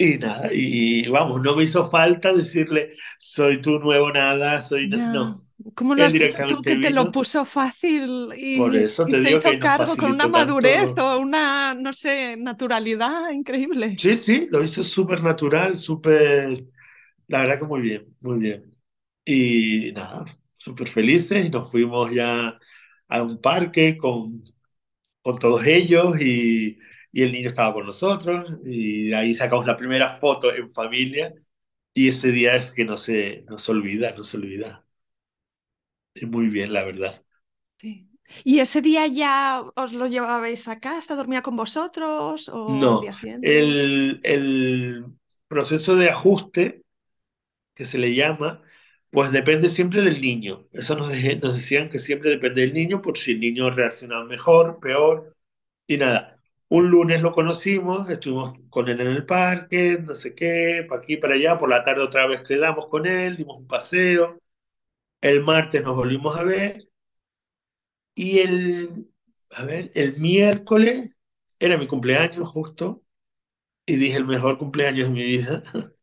Y 0.00 0.16
nada, 0.18 0.50
y 0.52 1.08
vamos, 1.08 1.42
no 1.42 1.56
me 1.56 1.64
hizo 1.64 1.90
falta 1.90 2.32
decirle, 2.32 2.90
soy 3.18 3.60
tu 3.60 3.80
nuevo 3.80 4.12
nada, 4.12 4.60
soy... 4.60 4.88
No, 4.88 4.96
ya. 4.96 5.12
no. 5.12 5.36
¿Cómo 5.74 5.94
lo 5.96 6.04
has 6.04 6.12
dicho 6.12 6.44
tú 6.46 6.62
que 6.62 6.76
te 6.76 6.90
lo 6.90 7.06
vino, 7.06 7.10
puso 7.10 7.44
fácil 7.44 8.28
por 8.54 8.74
y, 8.74 8.76
eso 8.76 9.08
y 9.08 9.10
te 9.10 9.20
se 9.20 9.28
digo 9.28 9.40
que 9.40 9.54
hizo 9.54 9.58
nos 9.58 9.58
cargo 9.58 9.96
con 9.96 10.12
una 10.12 10.28
madurez 10.28 10.94
tanto. 10.94 11.04
o 11.04 11.18
una, 11.18 11.74
no 11.74 11.92
sé, 11.92 12.36
naturalidad 12.36 13.30
increíble? 13.32 13.96
Sí, 13.96 14.14
sí, 14.16 14.46
lo 14.50 14.62
hizo 14.62 14.84
súper 14.84 15.22
natural, 15.22 15.74
súper, 15.74 16.64
la 17.28 17.40
verdad 17.40 17.58
que 17.60 17.66
muy 17.66 17.82
bien, 17.82 18.16
muy 18.20 18.38
bien. 18.38 18.76
Y 19.24 19.92
nada, 19.94 20.26
súper 20.54 20.88
felices 20.88 21.46
y 21.46 21.50
nos 21.50 21.70
fuimos 21.70 22.10
ya 22.12 22.58
a 23.08 23.22
un 23.22 23.40
parque 23.40 23.98
con, 23.98 24.44
con 25.22 25.38
todos 25.38 25.66
ellos 25.66 26.20
y, 26.20 26.78
y 27.12 27.22
el 27.22 27.32
niño 27.32 27.48
estaba 27.48 27.72
con 27.74 27.86
nosotros 27.86 28.58
y 28.64 29.12
ahí 29.12 29.34
sacamos 29.34 29.66
la 29.66 29.76
primera 29.76 30.18
foto 30.18 30.54
en 30.54 30.72
familia 30.72 31.34
y 31.94 32.08
ese 32.08 32.32
día 32.32 32.56
es 32.56 32.72
que 32.72 32.84
no 32.84 32.96
se, 32.96 33.44
no 33.48 33.58
se 33.58 33.72
olvida, 33.72 34.14
no 34.16 34.24
se 34.24 34.36
olvida. 34.38 34.86
Muy 36.22 36.48
bien, 36.48 36.72
la 36.74 36.84
verdad. 36.84 37.24
Sí. 37.80 38.08
¿Y 38.44 38.60
ese 38.60 38.80
día 38.82 39.06
ya 39.06 39.62
os 39.76 39.92
lo 39.92 40.06
llevabais 40.06 40.68
a 40.68 40.80
casa, 40.80 41.16
dormía 41.16 41.42
con 41.42 41.56
vosotros 41.56 42.50
o 42.52 42.62
No, 42.66 42.94
día 42.98 43.12
siguiente? 43.12 43.56
el, 43.56 44.20
el 44.24 45.04
proceso 45.48 45.96
de 45.96 46.10
ajuste 46.10 46.82
que 47.74 47.84
se 47.84 47.98
le 47.98 48.14
llama, 48.14 48.62
pues 49.10 49.32
depende 49.32 49.68
siempre 49.70 50.02
del 50.02 50.20
niño. 50.20 50.68
Eso 50.72 50.96
nos, 50.96 51.10
de- 51.10 51.36
nos 51.36 51.54
decían 51.56 51.90
que 51.90 51.98
siempre 52.00 52.30
depende 52.30 52.62
del 52.62 52.74
niño 52.74 53.02
por 53.02 53.18
si 53.18 53.32
el 53.32 53.40
niño 53.40 53.70
reacciona 53.70 54.24
mejor, 54.24 54.80
peor 54.80 55.36
y 55.86 55.98
nada. 55.98 56.37
Un 56.70 56.90
lunes 56.90 57.22
lo 57.22 57.32
conocimos, 57.32 58.08
estuvimos 58.10 58.52
con 58.70 58.88
él 58.88 59.00
en 59.00 59.06
el 59.08 59.24
parque, 59.26 59.98
no 60.06 60.14
sé 60.14 60.34
qué, 60.34 60.84
para 60.88 61.00
aquí, 61.00 61.16
para 61.16 61.34
allá, 61.34 61.56
por 61.58 61.68
la 61.70 61.82
tarde 61.84 62.02
otra 62.02 62.26
vez 62.26 62.42
quedamos 62.46 62.88
con 62.88 63.06
él, 63.06 63.36
dimos 63.36 63.56
un 63.58 63.66
paseo, 63.66 64.38
el 65.22 65.42
martes 65.44 65.82
nos 65.84 65.96
volvimos 65.96 66.36
a 66.36 66.44
ver 66.44 66.88
y 68.14 68.40
el, 68.40 69.10
a 69.50 69.64
ver, 69.64 69.90
el 69.94 70.18
miércoles 70.20 71.16
era 71.58 71.78
mi 71.78 71.86
cumpleaños 71.86 72.48
justo 72.48 73.02
y 73.86 73.96
dije 73.96 74.18
el 74.18 74.26
mejor 74.26 74.58
cumpleaños 74.58 75.08
de 75.08 75.14
mi 75.14 75.24
vida. 75.24 75.64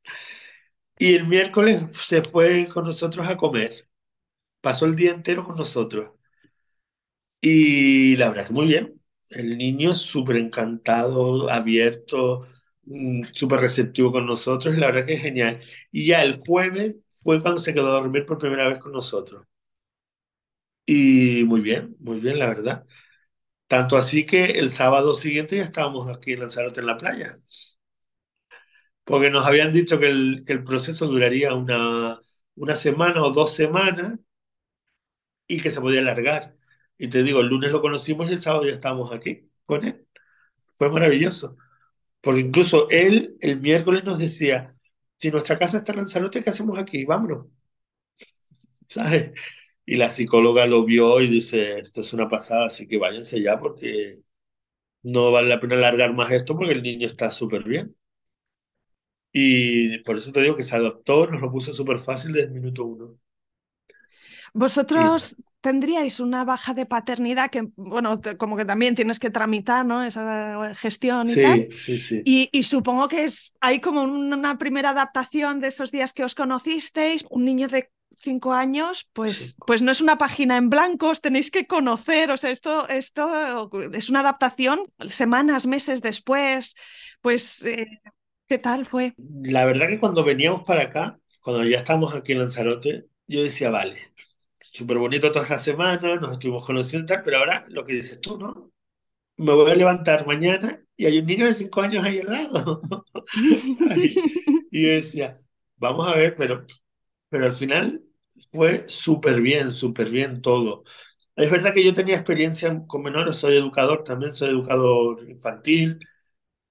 Y 0.98 1.16
el 1.16 1.26
miércoles 1.28 1.82
se 1.96 2.22
fue 2.22 2.68
con 2.68 2.84
nosotros 2.86 3.28
a 3.30 3.38
comer, 3.38 3.88
pasó 4.62 4.86
el 4.88 4.96
día 4.98 5.12
entero 5.14 5.46
con 5.46 5.58
nosotros. 5.58 6.12
Y 7.42 8.18
la 8.18 8.30
verdad 8.30 8.48
que 8.48 8.54
muy 8.54 8.66
bien. 8.68 8.95
El 9.30 9.58
niño 9.58 9.94
súper 9.94 10.38
encantado, 10.38 11.50
abierto, 11.52 12.48
mm, 12.84 13.24
súper 13.34 13.60
receptivo 13.60 14.12
con 14.12 14.26
nosotros, 14.26 14.78
la 14.78 14.88
verdad 14.88 15.06
que 15.06 15.14
es 15.16 15.22
genial. 15.22 15.60
Y 15.92 16.06
ya 16.08 16.24
el 16.24 16.40
jueves 16.46 16.98
fue 17.24 17.42
cuando 17.42 17.60
se 17.62 17.74
quedó 17.74 17.88
a 17.88 18.00
dormir 18.02 18.26
por 18.26 18.38
primera 18.38 18.68
vez 18.70 18.80
con 18.80 18.92
nosotros. 18.92 19.46
Y 20.86 21.44
muy 21.46 21.62
bien, 21.62 21.96
muy 22.00 22.20
bien, 22.20 22.38
la 22.40 22.48
verdad. 22.48 22.86
Tanto 23.68 23.98
así 23.98 24.26
que 24.26 24.46
el 24.60 24.70
sábado 24.70 25.14
siguiente 25.16 25.58
ya 25.58 25.64
estábamos 25.64 26.10
aquí 26.10 26.34
en 26.34 26.42
Lanzarote 26.42 26.82
en 26.82 26.88
la 26.88 26.98
playa. 26.98 27.40
Porque 29.04 29.30
nos 29.30 29.46
habían 29.46 29.72
dicho 29.74 30.00
que 30.00 30.08
el, 30.10 30.44
que 30.46 30.54
el 30.54 30.64
proceso 30.64 31.06
duraría 31.08 31.54
una, 31.54 32.20
una 32.56 32.76
semana 32.76 33.24
o 33.24 33.32
dos 33.32 33.54
semanas 33.54 34.20
y 35.48 35.62
que 35.62 35.72
se 35.72 35.82
podía 35.82 36.00
alargar. 36.02 36.56
Y 36.98 37.10
te 37.10 37.24
digo, 37.24 37.42
el 37.42 37.48
lunes 37.48 37.72
lo 37.72 37.82
conocimos 37.82 38.30
y 38.30 38.34
el 38.34 38.40
sábado 38.40 38.66
ya 38.66 38.74
estábamos 38.74 39.12
aquí 39.12 39.50
con 39.66 39.86
él. 39.86 40.08
Fue 40.72 40.90
maravilloso. 40.90 41.58
Porque 42.22 42.42
incluso 42.42 42.90
él 42.90 43.38
el 43.42 43.62
miércoles 43.62 44.06
nos 44.06 44.20
decía, 44.20 44.76
si 45.18 45.32
nuestra 45.32 45.60
casa 45.60 45.78
está 45.80 45.92
en 45.94 46.00
Lanzarote, 46.00 46.44
¿qué 46.44 46.50
hacemos 46.50 46.78
aquí? 46.80 47.06
Vámonos. 47.06 47.48
¿Sabes? 48.88 49.32
Y 49.86 49.98
la 49.98 50.10
psicóloga 50.10 50.66
lo 50.66 50.86
vio 50.86 51.22
y 51.22 51.28
dice, 51.28 51.80
esto 51.80 52.02
es 52.02 52.14
una 52.14 52.28
pasada, 52.30 52.68
así 52.68 52.88
que 52.88 52.98
váyanse 52.98 53.42
ya 53.42 53.58
porque 53.58 54.22
no 55.04 55.32
vale 55.32 55.50
la 55.50 55.60
pena 55.60 55.76
alargar 55.76 56.14
más 56.14 56.32
esto 56.32 56.56
porque 56.58 56.74
el 56.74 56.84
niño 56.84 57.08
está 57.08 57.30
súper 57.32 57.64
bien. 57.64 57.96
Y 59.32 60.00
por 60.00 60.18
eso 60.18 60.32
te 60.32 60.42
digo 60.42 60.56
que 60.56 60.64
se 60.64 60.76
adaptó, 60.76 61.28
nos 61.28 61.42
lo 61.42 61.52
puso 61.52 61.74
súper 61.74 62.00
fácil 62.00 62.32
desde 62.34 62.48
el 62.48 62.54
minuto 62.54 62.86
uno. 62.86 63.18
Vosotros 64.54 65.36
tendríais 65.66 66.20
una 66.20 66.46
baja 66.46 66.76
de 66.76 66.86
paternidad 66.86 67.50
que, 67.50 67.70
bueno, 67.76 68.22
como 68.38 68.56
que 68.56 68.66
también 68.66 68.94
tienes 68.94 69.18
que 69.18 69.32
tramitar, 69.32 69.84
¿no? 69.84 70.04
Esa 70.04 70.76
gestión 70.76 71.28
y 71.28 71.34
sí, 71.34 71.42
tal. 71.42 71.70
Sí, 71.76 71.98
sí, 71.98 72.22
y, 72.24 72.50
y, 72.52 72.62
supongo 72.62 73.08
que 73.08 73.24
es, 73.24 73.56
hay 73.62 73.80
como 73.80 74.04
una 74.04 74.60
primera 74.60 74.92
adaptación 74.92 75.60
de 75.60 75.70
esos 75.70 75.92
días 75.92 76.14
que 76.14 76.24
os 76.24 76.36
conocisteis. 76.36 77.26
Un 77.32 77.46
niño 77.46 77.68
de 77.68 77.90
cinco 78.16 78.54
años, 78.54 79.10
pues, 79.12 79.56
pues 79.66 79.82
no 79.82 79.92
es 79.92 80.02
una 80.02 80.20
página 80.20 80.56
en 80.58 80.70
blanco, 80.70 81.10
os 81.10 81.22
tenéis 81.22 81.50
que 81.50 81.66
conocer. 81.66 82.30
O 82.30 82.38
sea, 82.38 82.52
esto, 82.52 82.88
esto 82.88 83.72
es 83.92 84.08
una 84.08 84.20
adaptación 84.20 84.82
semanas, 85.10 85.66
meses 85.66 86.04
después. 86.04 86.76
Pues, 87.22 87.66
eh, 87.66 87.88
¿qué 88.48 88.60
tal 88.60 88.86
fue? 88.86 89.16
La 89.42 89.66
verdad 89.66 89.88
que 89.88 89.98
cuando 89.98 90.24
veníamos 90.24 90.62
para 90.62 90.84
acá, 90.84 91.18
cuando 91.42 91.64
ya 91.64 91.78
estamos 91.78 92.14
aquí 92.14 92.34
en 92.34 92.40
Lanzarote, 92.40 93.06
yo 93.26 93.42
decía, 93.42 93.72
vale, 93.72 94.14
súper 94.76 94.98
bonito 94.98 95.32
toda 95.32 95.44
esta 95.44 95.58
semana, 95.58 96.16
nos 96.18 96.34
estuvimos 96.34 96.66
conociendo, 96.66 97.06
tal, 97.08 97.22
pero 97.24 97.38
ahora 97.38 97.66
lo 97.70 97.86
que 97.86 97.94
dices 97.94 98.20
tú, 98.20 98.38
¿no? 98.38 98.72
Me 99.38 99.54
voy 99.54 99.72
a 99.72 99.76
levantar 99.76 100.28
mañana 100.28 100.82
y 100.98 101.06
hay 101.06 101.20
un 101.20 101.26
niño 101.26 101.46
de 101.46 101.54
cinco 101.54 101.82
años 101.82 102.04
ahí 102.04 102.20
al 102.20 102.28
lado. 102.28 102.82
y 104.72 104.84
decía, 104.84 105.42
vamos 105.78 106.08
a 106.08 106.16
ver, 106.16 106.36
pero, 106.36 106.66
pero 107.30 107.46
al 107.46 107.54
final 107.54 108.04
fue 108.52 108.88
súper 108.90 109.42
bien, 109.42 109.72
súper 109.72 110.10
bien 110.10 110.42
todo. 110.42 110.84
Es 111.36 111.52
verdad 111.52 111.74
que 111.74 111.84
yo 111.86 111.94
tenía 111.94 112.16
experiencia 112.16 112.84
con 112.88 113.04
menores, 113.04 113.36
soy 113.38 113.58
educador 113.58 114.04
también, 114.04 114.34
soy 114.34 114.50
educador 114.50 115.30
infantil, 115.30 116.00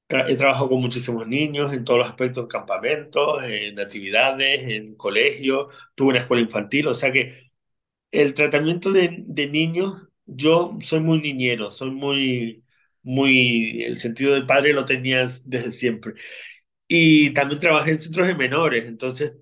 he 0.08 0.36
trabajado 0.36 0.70
con 0.70 0.80
muchísimos 0.80 1.26
niños 1.26 1.72
en 1.72 1.84
todos 1.84 1.98
los 2.00 2.08
aspectos, 2.08 2.44
en 2.44 2.48
campamentos, 2.48 3.42
en 3.44 3.78
actividades, 3.80 4.62
en 4.64 4.96
colegios, 4.96 5.68
tuve 5.94 6.10
una 6.10 6.18
escuela 6.20 6.42
infantil, 6.42 6.88
o 6.88 6.94
sea 6.94 7.12
que 7.12 7.53
el 8.14 8.34
tratamiento 8.34 8.92
de, 8.92 9.24
de, 9.26 9.46
niños, 9.48 10.08
yo 10.26 10.78
soy 10.80 11.00
muy 11.00 11.20
niñero, 11.20 11.70
soy 11.70 11.90
muy, 11.90 12.64
muy, 13.02 13.82
el 13.82 13.96
sentido 13.98 14.34
del 14.34 14.46
padre 14.46 14.72
lo 14.72 14.84
tenía 14.84 15.26
desde 15.44 15.72
siempre. 15.72 16.14
Y 16.88 17.30
también 17.34 17.60
trabajé 17.60 17.92
en 17.92 18.00
centros 18.00 18.28
de 18.28 18.34
menores, 18.36 18.86
entonces 18.88 19.34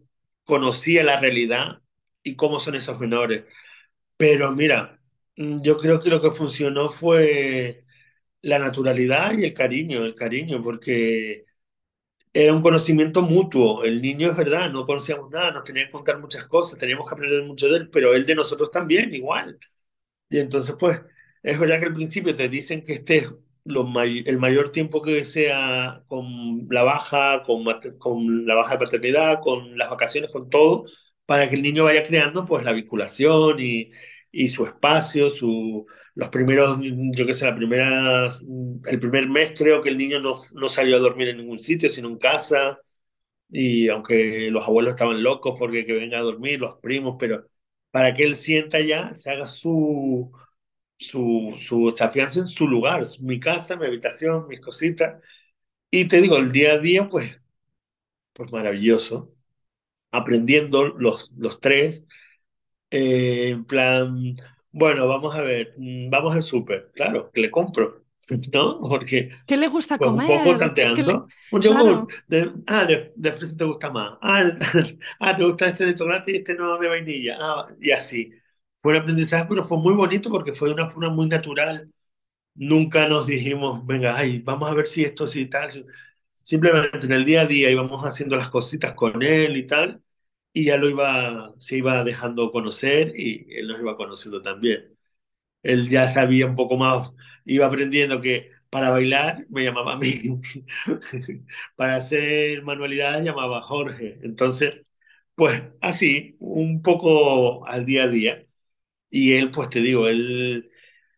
conocía 0.45 1.05
la 1.05 1.21
realidad 1.21 1.83
y 2.23 2.37
cómo 2.37 2.61
son 2.61 2.77
esos 2.77 2.99
menores. 3.01 3.45
Pero 4.17 4.53
mira, 4.53 5.01
yo 5.37 5.77
creo 5.77 6.01
que 6.01 6.11
lo 6.11 6.23
que 6.23 6.31
funcionó 6.31 6.89
fue 6.91 7.85
la 8.43 8.59
naturalidad 8.59 9.37
y 9.39 9.45
el 9.45 9.55
cariño, 9.55 10.05
el 10.05 10.15
cariño, 10.15 10.61
porque 10.63 11.47
era 12.33 12.53
un 12.55 12.63
conocimiento 12.63 13.23
mutuo. 13.23 13.85
El 13.85 14.01
niño 14.03 14.31
es 14.31 14.37
verdad, 14.37 14.71
no 14.71 14.87
conocíamos 14.87 15.31
nada, 15.31 15.51
nos 15.53 15.65
tenía 15.65 15.87
que 15.87 15.91
contar 15.93 16.19
muchas 16.21 16.47
cosas, 16.47 16.79
teníamos 16.79 17.09
que 17.09 17.15
aprender 17.15 17.45
mucho 17.45 17.69
de 17.69 17.77
él, 17.79 17.91
pero 17.91 18.15
él 18.15 18.27
de 18.27 18.35
nosotros 18.35 18.71
también, 18.71 19.15
igual. 19.15 19.59
Y 20.31 20.39
entonces, 20.41 20.77
pues, 20.79 21.01
es 21.43 21.59
verdad 21.61 21.81
que 21.81 21.87
al 21.87 21.95
principio 21.95 22.35
te 22.37 22.49
dicen 22.49 22.85
que 22.85 22.93
may 23.87 24.23
el 24.27 24.39
mayor 24.39 24.71
tiempo 24.71 25.03
que 25.03 25.25
sea 25.25 26.03
con 26.09 26.67
la 26.71 26.83
baja, 26.83 27.43
con, 27.45 27.65
con 27.99 28.47
la 28.47 28.55
baja 28.55 28.73
de 28.75 28.79
paternidad, 28.85 29.41
con 29.41 29.77
las 29.79 29.91
vacaciones, 29.91 30.31
con 30.33 30.51
todo, 30.51 30.85
para 31.27 31.49
que 31.49 31.55
el 31.57 31.63
niño 31.63 31.85
vaya 31.85 32.03
creando, 32.03 32.45
pues, 32.45 32.65
la 32.65 32.73
vinculación 32.73 33.61
y, 33.61 33.91
y 34.31 34.49
su 34.49 34.67
espacio, 34.67 35.31
su, 35.31 35.87
los 36.15 36.29
primeros, 36.29 36.79
yo 36.83 37.27
qué 37.27 37.35
sé, 37.35 37.47
la 37.47 37.57
primera, 37.57 38.29
el 38.87 38.99
primer 39.01 39.29
mes 39.29 39.53
creo 39.57 39.81
que 39.83 39.89
el 39.91 39.99
niño 39.99 40.21
no, 40.21 40.35
no 40.55 40.69
salió 40.69 40.97
a 40.97 41.01
dormir 41.01 41.29
en 41.29 41.39
ningún 41.39 41.59
sitio, 41.59 41.89
sino 41.89 42.09
en 42.09 42.19
casa, 42.19 42.79
y 43.51 43.89
aunque 43.89 44.51
los 44.51 44.65
abuelos 44.65 44.93
estaban 44.93 45.23
locos 45.23 45.57
porque 45.59 45.87
que 45.87 45.93
venga 45.95 46.19
a 46.19 46.23
dormir, 46.23 46.61
los 46.61 46.79
primos, 46.81 47.17
pero 47.19 47.47
para 47.91 48.15
que 48.15 48.25
él 48.25 48.37
sienta 48.37 48.81
ya, 48.81 49.15
se 49.15 49.31
haga 49.31 49.47
su, 49.47 50.33
su, 50.99 51.55
su, 51.59 51.93
se 51.97 52.05
afianza 52.05 52.41
en 52.41 52.49
su 52.49 52.69
lugar, 52.69 53.03
mi 53.23 53.41
casa, 53.41 53.77
mi 53.77 53.87
habitación, 53.87 54.49
mis 54.49 54.61
cositas, 54.61 55.23
y 55.91 56.07
te 56.09 56.21
digo, 56.21 56.37
el 56.39 56.53
día 56.53 56.75
a 56.75 56.79
día, 56.79 57.09
pues, 57.09 57.41
pues 58.33 58.53
maravilloso, 58.53 59.33
aprendiendo 60.13 60.89
los, 60.89 61.33
los 61.37 61.61
tres, 61.61 62.07
eh, 62.91 63.51
en 63.51 63.65
plan, 63.67 64.35
bueno, 64.73 65.07
vamos 65.07 65.35
a 65.37 65.43
ver, 65.43 65.73
mm, 65.77 66.11
vamos 66.11 66.35
al 66.35 66.43
súper, 66.43 66.91
claro, 66.95 67.31
que 67.31 67.41
le 67.41 67.51
compro, 67.51 68.05
¿no? 68.53 68.81
Porque 68.81 69.29
¿Qué 69.47 69.57
le 69.57 69.69
gusta 69.69 69.99
pues, 69.99 70.11
comer? 70.11 70.31
un 70.31 70.45
poco 70.45 70.59
tanteando. 70.59 71.03
le... 71.03 71.57
Un 71.57 71.61
yogur, 71.63 72.07
claro. 72.07 72.09
de, 72.29 72.53
ah, 72.67 72.85
de, 72.85 73.13
de, 73.15 73.33
fresa 73.33 73.57
te 73.57 73.65
gusta 73.65 73.91
más. 73.91 74.19
Ah, 74.23 74.45
ah, 75.21 75.37
te 75.37 75.45
gusta 75.45 75.69
este 75.69 75.87
de 75.87 75.95
chocolate 75.95 76.33
y 76.33 76.37
este 76.37 76.55
no 76.55 76.79
de 76.79 76.89
vainilla. 76.89 77.37
Ah, 77.39 77.67
y 77.81 77.91
así. 77.91 78.33
Fue 78.79 78.93
un 78.95 79.01
aprendizaje, 79.03 79.47
pero 79.49 79.65
fue 79.65 79.79
muy 79.79 79.95
bonito 79.95 80.31
porque 80.31 80.53
fue 80.55 80.69
de 80.69 80.75
una 80.75 80.91
forma 80.91 81.11
muy 81.11 81.27
natural. 81.29 81.93
Nunca 82.55 83.09
nos 83.09 83.27
dijimos, 83.27 83.87
venga, 83.87 84.17
ay, 84.17 84.41
vamos 84.41 84.71
a 84.71 84.75
ver 84.75 84.87
si 84.87 85.05
esto, 85.05 85.27
si 85.27 85.47
tal. 85.47 85.71
Simplemente 86.43 87.07
en 87.07 87.13
el 87.13 87.25
día 87.25 87.43
a 87.43 87.47
día 87.47 87.71
íbamos 87.71 88.03
haciendo 88.05 88.37
las 88.37 88.51
cositas 88.51 88.95
con 88.95 89.23
él 89.23 89.57
y 89.57 89.67
tal 89.67 90.03
y 90.53 90.65
ya 90.67 90.77
lo 90.77 90.89
iba, 90.89 91.55
se 91.59 91.79
iba 91.79 92.05
dejando 92.05 92.53
conocer 92.53 93.13
y 93.19 93.47
él 93.57 93.69
nos 93.69 93.81
iba 93.81 93.97
conociendo 93.97 94.43
también. 94.43 94.97
Él 95.63 95.89
ya 95.89 96.07
sabía 96.09 96.47
un 96.47 96.57
poco 96.57 96.77
más, 96.79 97.15
iba 97.45 97.67
aprendiendo 97.67 98.21
que 98.21 98.51
para 98.71 98.91
bailar 98.91 99.47
me 99.51 99.65
llamaba 99.65 99.93
a 99.95 99.97
mí, 99.99 100.23
para 101.77 101.97
hacer 101.97 102.63
manualidades 102.63 103.25
llamaba 103.25 103.59
a 103.59 103.63
Jorge. 103.63 104.19
Entonces, 104.23 104.83
pues 105.35 105.63
así, 105.81 106.37
un 106.41 106.83
poco 106.83 107.67
al 107.67 107.85
día 107.87 108.05
a 108.05 108.09
día. 108.09 108.47
Y 109.11 109.35
él, 109.35 109.51
pues 109.51 109.71
te 109.71 109.81
digo, 109.81 110.09
él 110.09 110.71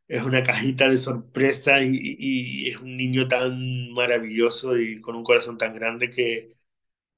es 0.08 0.22
una 0.24 0.42
cajita 0.42 0.88
de 0.90 0.96
sorpresa 0.98 1.82
y, 1.82 1.90
y, 2.18 2.68
es 2.70 2.78
un 2.78 2.96
niño 2.96 3.28
tan 3.28 3.90
maravilloso 3.92 4.78
y 4.78 5.00
con 5.00 5.16
un 5.16 5.24
corazón 5.24 5.58
tan 5.58 5.74
grande 5.74 6.10
que, 6.10 6.53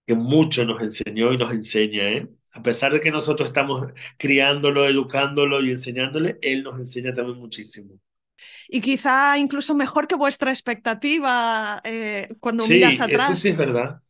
que 0.07 0.15
mucho 0.15 0.65
nos 0.65 0.83
enseñó 0.83 1.33
y 1.33 1.39
nos 1.39 1.53
enseña, 1.53 2.09
¿eh? 2.11 2.29
A 2.53 2.63
pesar 2.63 2.93
de 2.93 3.01
que 3.01 3.11
nosotros 3.11 3.49
estamos 3.49 3.87
criándolo, 4.19 4.87
educándolo 4.89 5.63
y 5.63 5.71
enseñándole, 5.71 6.39
él 6.43 6.63
nos 6.63 6.79
enseña 6.79 7.13
también 7.13 7.39
muchísimo. 7.39 8.01
Y 8.69 8.81
quizá 8.81 9.39
incluso 9.39 9.75
mejor 9.75 10.09
que 10.09 10.15
vuestra 10.15 10.51
expectativa 10.51 11.81
eh, 11.85 12.29
cuando 12.41 12.65
sí, 12.65 12.75
miras 12.75 13.01
atrás. 13.01 13.31
Eso 13.31 13.37
sí 13.37 13.49
es 13.51 13.57
verdad. 13.57 14.03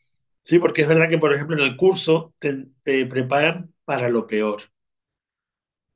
Sí, 0.43 0.59
porque 0.59 0.83
es 0.83 0.89
verdad 0.89 1.09
que, 1.09 1.19
por 1.19 1.35
ejemplo, 1.35 1.57
en 1.57 1.63
el 1.71 1.77
curso 1.77 2.35
te, 2.39 2.67
te 2.83 3.07
preparan 3.07 3.75
para 3.85 4.09
lo 4.09 4.27
peor. 4.27 4.63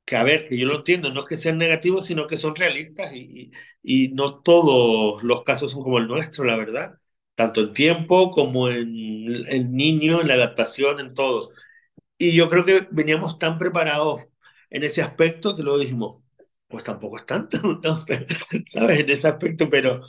que 0.05 0.15
a 0.15 0.23
ver, 0.23 0.47
que 0.47 0.57
yo 0.57 0.67
lo 0.67 0.77
entiendo, 0.77 1.13
no 1.13 1.21
es 1.21 1.27
que 1.29 1.37
sean 1.37 1.57
negativos, 1.57 2.05
sino 2.05 2.27
que 2.27 2.35
son 2.37 2.55
realistas 2.55 3.13
y, 3.13 3.51
y, 3.83 4.09
no 4.09 4.41
todos 4.41 5.23
los 5.23 5.43
casos 5.43 5.71
son 5.71 5.83
como 5.83 5.99
el 5.99 6.07
nuestro, 6.07 6.43
la 6.43 6.57
verdad, 6.57 6.99
tanto 7.35 7.61
en 7.61 7.73
tiempo 7.73 8.31
como 8.31 8.69
en 8.69 8.89
el 9.47 9.71
niño, 9.71 10.21
en 10.21 10.27
la 10.27 10.35
adaptación, 10.35 10.99
en 10.99 11.13
todos. 11.13 11.53
Y 12.17 12.33
yo 12.35 12.49
creo 12.49 12.65
que 12.65 12.87
veníamos 12.91 13.39
tan 13.39 13.57
preparados 13.57 14.23
en 14.69 14.83
ese 14.83 15.01
aspecto 15.01 15.55
que 15.55 15.63
luego 15.63 15.79
dijimos, 15.79 16.23
pues 16.67 16.83
tampoco 16.83 17.17
es 17.17 17.25
tanto, 17.25 17.57
¿sabes? 18.67 18.99
En 18.99 19.09
ese 19.09 19.27
aspecto, 19.27 19.69
pero, 19.69 20.01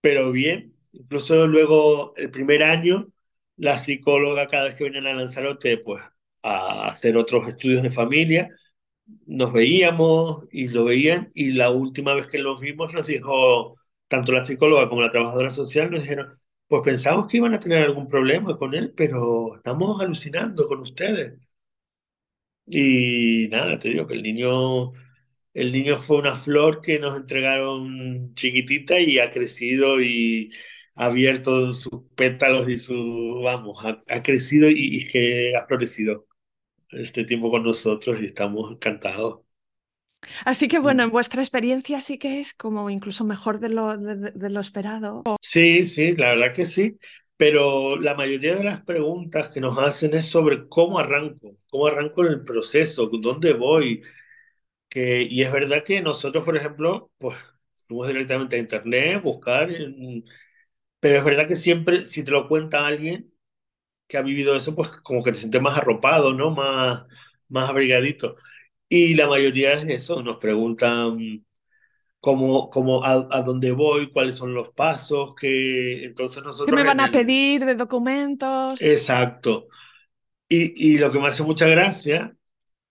pero 0.00 0.32
bien. 0.32 0.74
Incluso 0.92 1.46
luego, 1.46 2.14
el 2.16 2.30
primer 2.30 2.62
año, 2.62 3.08
la 3.56 3.78
psicóloga 3.78 4.48
cada 4.48 4.64
vez 4.64 4.74
que 4.76 4.84
venían 4.84 5.06
a 5.06 5.14
Lanzarote, 5.14 5.78
pues 5.78 6.02
a 6.42 6.88
hacer 6.88 7.16
otros 7.16 7.48
estudios 7.48 7.82
de 7.82 7.90
familia, 7.90 8.50
nos 9.26 9.52
veíamos 9.52 10.46
y 10.52 10.68
lo 10.68 10.84
veían 10.84 11.28
y 11.34 11.52
la 11.52 11.70
última 11.70 12.14
vez 12.14 12.26
que 12.26 12.38
los 12.38 12.60
vimos 12.60 12.92
nos 12.94 13.06
dijo, 13.06 13.76
tanto 14.08 14.32
la 14.32 14.44
psicóloga 14.44 14.88
como 14.88 15.02
la 15.02 15.10
trabajadora 15.10 15.50
social 15.50 15.90
nos 15.90 16.02
dijeron, 16.02 16.38
pues 16.68 16.82
pensamos 16.84 17.26
que 17.28 17.38
iban 17.38 17.54
a 17.54 17.60
tener 17.60 17.82
algún 17.82 18.08
problema 18.08 18.56
con 18.58 18.74
él, 18.74 18.92
pero 18.96 19.56
estamos 19.56 20.00
alucinando 20.00 20.66
con 20.68 20.80
ustedes. 20.80 21.38
Y 22.66 23.48
nada, 23.50 23.78
te 23.78 23.88
digo 23.90 24.06
que 24.06 24.14
el 24.14 24.22
niño, 24.22 24.92
el 25.54 25.72
niño 25.72 25.96
fue 25.96 26.18
una 26.18 26.34
flor 26.34 26.80
que 26.82 26.98
nos 26.98 27.16
entregaron 27.16 28.34
chiquitita 28.34 29.00
y 29.00 29.18
ha 29.18 29.30
crecido 29.30 30.00
y 30.02 30.50
ha 30.94 31.06
abierto 31.06 31.72
sus 31.72 32.02
pétalos 32.16 32.68
y 32.68 32.76
su, 32.76 33.40
vamos, 33.44 33.78
ha, 33.84 34.22
crecido 34.22 34.68
y, 34.70 34.74
y 35.02 35.08
que 35.08 35.54
ha 35.56 35.66
florecido 35.66 36.26
este 36.90 37.24
tiempo 37.24 37.50
con 37.50 37.64
nosotros 37.64 38.20
y 38.22 38.26
estamos 38.26 38.72
encantados. 38.72 39.42
Así 40.44 40.68
que 40.68 40.78
bueno, 40.78 41.02
en 41.02 41.10
vuestra 41.10 41.42
experiencia 41.42 42.00
sí 42.00 42.18
que 42.18 42.40
es 42.40 42.54
como 42.54 42.90
incluso 42.90 43.24
mejor 43.24 43.60
de 43.60 43.68
lo, 43.68 43.96
de, 43.96 44.50
lo 44.50 44.60
esperado. 44.60 45.22
Sí, 45.40 45.84
sí, 45.84 46.14
la 46.16 46.30
verdad 46.30 46.54
que 46.54 46.66
sí. 46.66 46.98
Pero 47.36 47.96
la 47.96 48.14
mayoría 48.14 48.56
de 48.56 48.64
las 48.64 48.80
preguntas 48.82 49.50
que 49.52 49.60
nos 49.60 49.78
hacen 49.78 50.12
es 50.14 50.24
sobre 50.26 50.68
cómo 50.68 50.98
arranco, 50.98 51.56
cómo 51.70 51.86
arranco 51.86 52.24
en 52.26 52.32
el 52.32 52.42
proceso, 52.42 53.08
dónde 53.20 53.52
voy. 53.52 54.02
Que, 54.88 55.22
y 55.22 55.42
es 55.42 55.52
verdad 55.52 55.84
que 55.84 56.02
nosotros, 56.02 56.44
por 56.44 56.56
ejemplo, 56.56 57.12
pues 57.18 57.36
fuimos 57.78 58.08
directamente 58.08 58.56
a 58.56 58.58
internet, 58.60 59.22
buscar, 59.22 59.70
pero 61.00 61.18
es 61.18 61.24
verdad 61.24 61.48
que 61.48 61.56
siempre, 61.56 62.04
si 62.04 62.24
te 62.24 62.30
lo 62.30 62.48
cuenta 62.48 62.86
alguien 62.86 63.32
que 64.08 64.18
ha 64.18 64.22
vivido 64.22 64.56
eso, 64.56 64.74
pues 64.76 64.90
como 65.02 65.22
que 65.24 65.32
te 65.32 65.38
sientes 65.38 65.62
más 65.62 65.78
arropado, 65.78 66.34
¿no? 66.34 66.50
Más, 66.52 67.04
más 67.48 67.70
abrigadito. 67.70 68.36
Y 68.88 69.14
la 69.14 69.28
mayoría 69.28 69.74
es 69.74 69.84
eso, 69.84 70.22
nos 70.22 70.38
preguntan 70.38 71.44
cómo, 72.20 72.70
cómo 72.70 73.04
a, 73.04 73.42
dónde 73.42 73.72
voy, 73.72 74.10
cuáles 74.10 74.36
son 74.36 74.54
los 74.54 74.70
pasos, 74.70 75.34
que 75.34 76.04
entonces 76.04 76.42
nosotros... 76.42 76.74
¿Qué 76.74 76.82
me 76.82 76.88
van 76.88 77.00
a 77.00 77.10
pedir 77.10 77.64
de 77.64 77.74
documentos? 77.74 78.80
Exacto. 78.80 79.68
Y, 80.48 80.92
y, 80.94 80.98
lo 80.98 81.10
que 81.10 81.18
me 81.18 81.26
hace 81.26 81.42
mucha 81.42 81.66
gracia, 81.66 82.34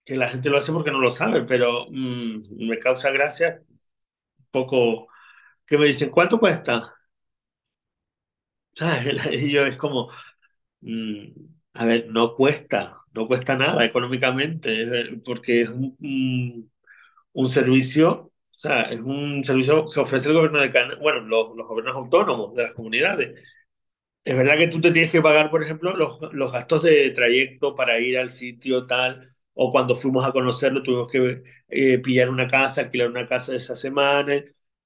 que 0.05 0.15
la 0.15 0.27
gente 0.27 0.49
lo 0.49 0.57
hace 0.57 0.71
porque 0.71 0.91
no 0.91 0.99
lo 0.99 1.09
sabe, 1.09 1.43
pero 1.43 1.87
mm, 1.89 2.67
me 2.67 2.77
causa 2.77 3.09
gracia 3.09 3.63
un 3.67 4.47
poco 4.51 5.07
que 5.65 5.77
me 5.77 5.87
dicen, 5.87 6.09
¿cuánto 6.11 6.39
cuesta? 6.39 6.93
Y 9.31 9.49
yo 9.49 9.65
es 9.65 9.77
como, 9.77 10.09
mm, 10.81 11.23
a 11.73 11.85
ver, 11.85 12.07
no 12.09 12.35
cuesta, 12.35 13.01
no 13.17 13.27
cuesta 13.27 13.55
nada 13.55 13.83
económicamente, 13.85 15.19
porque 15.25 15.61
es 15.61 15.69
un, 15.69 16.71
un, 17.33 17.49
servicio, 17.49 18.11
o 18.11 18.31
sea, 18.51 18.83
es 18.83 18.99
un 19.01 19.43
servicio 19.43 19.87
que 19.93 19.99
ofrece 19.99 20.29
el 20.29 20.35
gobierno 20.35 20.59
de 20.59 20.71
Canarias, 20.71 20.99
bueno, 20.99 21.21
los, 21.21 21.55
los, 21.55 21.67
gobiernos 21.67 21.95
autónomos 21.95 22.55
de 22.55 22.63
las 22.63 22.73
comunidades. 22.73 23.41
Es 24.23 24.35
verdad 24.35 24.57
que 24.57 24.67
tú 24.67 24.81
te 24.81 24.91
tienes 24.91 25.11
que 25.11 25.21
pagar, 25.21 25.49
por 25.49 25.63
ejemplo, 25.63 25.95
los, 25.95 26.19
los 26.33 26.51
gastos 26.51 26.83
de 26.83 27.11
trayecto 27.11 27.75
para 27.75 27.99
ir 27.99 28.17
al 28.17 28.29
sitio 28.29 28.85
tal, 28.85 29.35
o 29.53 29.71
cuando 29.71 29.95
fuimos 29.95 30.25
a 30.25 30.31
conocerlo 30.31 30.83
tuvimos 30.83 31.07
que 31.07 31.43
eh, 31.69 31.99
pillar 31.99 32.29
una 32.29 32.47
casa, 32.47 32.81
alquilar 32.81 33.09
una 33.09 33.27
casa 33.27 33.51
de 33.53 33.57
esa 33.59 33.75
semana, 33.75 34.33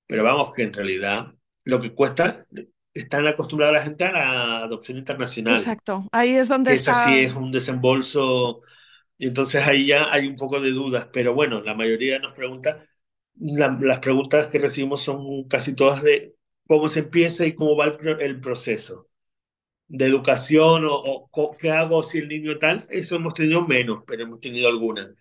pero 0.07 0.23
vamos, 0.23 0.53
que 0.55 0.63
en 0.63 0.73
realidad 0.73 1.33
lo 1.65 1.81
que 1.81 1.93
cuesta 1.93 2.45
están 2.93 3.27
acostumbrados 3.27 3.75
la 3.75 3.81
gente 3.83 4.03
a 4.03 4.11
la 4.11 4.57
adopción 4.63 4.97
internacional. 4.97 5.55
Exacto, 5.55 6.07
ahí 6.11 6.35
es 6.35 6.47
donde 6.47 6.73
Esa 6.73 6.93
sí 7.05 7.19
es 7.19 7.33
un 7.35 7.51
desembolso, 7.51 8.61
y 9.17 9.27
entonces 9.27 9.65
ahí 9.65 9.87
ya 9.87 10.11
hay 10.11 10.27
un 10.27 10.35
poco 10.35 10.59
de 10.59 10.71
dudas, 10.71 11.07
pero 11.13 11.33
bueno, 11.33 11.61
la 11.61 11.75
mayoría 11.75 12.19
nos 12.19 12.33
pregunta, 12.33 12.85
las 13.35 13.99
preguntas 13.99 14.47
que 14.47 14.59
recibimos 14.59 15.01
son 15.01 15.47
casi 15.47 15.75
todas 15.75 16.03
de 16.03 16.35
cómo 16.67 16.89
se 16.89 16.99
empieza 16.99 17.45
y 17.45 17.55
cómo 17.55 17.75
va 17.75 17.85
el, 17.85 18.39
proceso 18.39 19.09
de 19.87 20.05
educación 20.05 20.85
o, 20.85 21.29
o, 21.31 21.57
qué 21.57 21.71
hago 21.71 22.03
si 22.03 22.19
el 22.19 22.29
niño 22.29 22.57
tal, 22.57 22.87
eso 22.89 23.15
hemos 23.17 23.33
tenido 23.33 23.65
menos, 23.67 24.03
pero 24.07 24.23
hemos 24.23 24.39
tenido 24.39 24.69
algunas. 24.69 25.11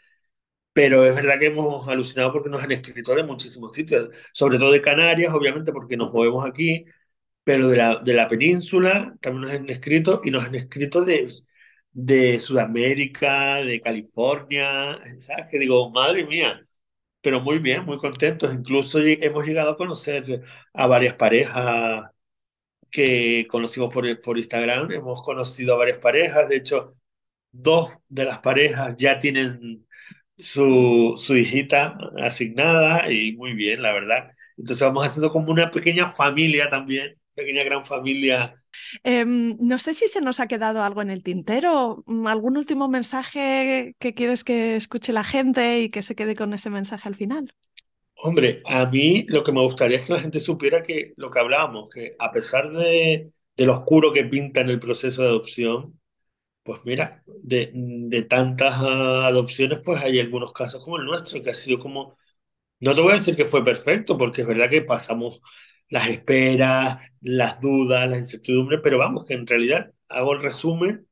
Pero 0.72 1.04
es 1.04 1.14
verdad 1.14 1.38
que 1.38 1.46
hemos 1.46 1.88
alucinado 1.88 2.32
porque 2.32 2.48
nos 2.48 2.62
han 2.62 2.72
escrito 2.72 3.14
de 3.14 3.24
muchísimos 3.24 3.72
sitios, 3.74 4.10
sobre 4.32 4.58
todo 4.58 4.70
de 4.72 4.80
Canarias, 4.80 5.34
obviamente 5.34 5.72
porque 5.72 5.96
nos 5.96 6.12
movemos 6.12 6.46
aquí, 6.46 6.84
pero 7.50 7.66
de 7.68 7.76
la, 7.78 7.96
de 7.96 8.14
la 8.14 8.28
península 8.28 9.16
también 9.20 9.42
nos 9.42 9.50
han 9.60 9.70
escrito 9.70 10.20
y 10.24 10.30
nos 10.30 10.44
han 10.46 10.54
escrito 10.54 11.02
de, 11.04 11.28
de 11.92 12.38
Sudamérica, 12.38 13.56
de 13.56 13.80
California, 13.80 14.96
¿sabes? 15.18 15.46
Que 15.50 15.58
digo, 15.58 15.90
madre 15.90 16.24
mía, 16.26 16.64
pero 17.22 17.40
muy 17.40 17.58
bien, 17.58 17.84
muy 17.86 17.98
contentos. 17.98 18.54
Incluso 18.54 19.00
hemos 19.00 19.46
llegado 19.46 19.72
a 19.72 19.76
conocer 19.76 20.42
a 20.74 20.86
varias 20.86 21.14
parejas 21.14 22.10
que 22.90 23.46
conocimos 23.50 23.92
por, 23.92 24.20
por 24.20 24.38
Instagram, 24.38 24.90
hemos 24.92 25.22
conocido 25.22 25.74
a 25.74 25.78
varias 25.78 25.98
parejas, 25.98 26.48
de 26.48 26.56
hecho, 26.56 26.96
dos 27.52 27.92
de 28.08 28.24
las 28.26 28.40
parejas 28.40 28.96
ya 28.98 29.18
tienen 29.20 29.86
su, 30.38 31.14
su 31.18 31.36
hijita 31.36 31.98
asignada 32.18 33.12
y 33.12 33.34
muy 33.36 33.54
bien, 33.54 33.82
la 33.82 33.92
verdad. 33.94 34.32
Entonces 34.58 34.82
vamos 34.86 35.06
haciendo 35.06 35.32
como 35.32 35.52
una 35.52 35.70
pequeña 35.72 36.10
familia 36.10 36.70
también 36.70 37.19
pequeña 37.34 37.64
gran 37.64 37.84
familia. 37.84 38.62
Em, 39.02 39.56
no 39.60 39.78
sé 39.78 39.94
si 39.94 40.08
se 40.08 40.20
nos 40.20 40.40
ha 40.40 40.46
quedado 40.48 40.82
algo 40.82 41.02
en 41.02 41.10
el 41.10 41.22
tintero, 41.22 42.02
mm, 42.06 42.26
algún 42.26 42.56
último 42.56 42.88
mensaje 42.88 43.94
que 43.98 44.14
quieres 44.14 44.44
que 44.44 44.76
escuche 44.76 45.12
la 45.12 45.24
gente 45.24 45.80
y 45.80 45.90
que 45.90 46.02
se 46.02 46.14
quede 46.14 46.34
con 46.36 46.52
ese 46.54 46.70
mensaje 46.70 47.08
al 47.08 47.16
final. 47.16 47.54
Hombre, 48.22 48.62
a 48.66 48.84
mí 48.86 49.24
lo 49.28 49.42
que 49.42 49.52
me 49.52 49.62
gustaría 49.62 49.96
es 49.96 50.04
que 50.06 50.12
la 50.12 50.20
gente 50.20 50.40
supiera 50.40 50.82
que 50.82 51.14
lo 51.16 51.30
que 51.30 51.38
hablábamos, 51.38 51.88
que 51.88 52.16
a 52.18 52.30
pesar 52.32 52.70
de, 52.70 53.32
de 53.56 53.64
lo 53.66 53.78
oscuro 53.78 54.12
que 54.12 54.24
pinta 54.24 54.60
en 54.60 54.68
el 54.68 54.78
proceso 54.78 55.22
de 55.22 55.28
adopción, 55.28 55.98
pues 56.64 56.84
mira, 56.86 57.22
de, 57.26 57.70
de 57.74 58.22
tantas 58.24 58.76
adopciones, 58.82 59.80
pues 59.84 60.02
hay 60.02 60.20
algunos 60.20 60.52
casos 60.52 60.84
como 60.84 60.98
el 60.98 61.06
nuestro, 61.06 61.42
que 61.42 61.50
ha 61.50 61.54
sido 61.54 61.78
como, 61.80 62.18
no 62.80 62.94
te 62.94 63.02
voy 63.02 63.12
a 63.12 63.14
decir 63.16 63.36
que 63.36 63.46
fue 63.48 63.64
perfecto, 63.64 64.18
porque 64.18 64.42
es 64.42 64.48
verdad 64.48 64.70
que 64.70 64.82
pasamos 64.82 65.42
las 65.90 66.08
esperas, 66.08 67.02
las 67.20 67.60
dudas, 67.60 68.08
las 68.08 68.18
incertidumbres, 68.20 68.80
pero 68.82 68.98
vamos, 68.98 69.26
que 69.26 69.34
en 69.34 69.46
realidad 69.46 69.92
hago 70.08 70.32
el 70.32 70.42
resumen 70.42 71.06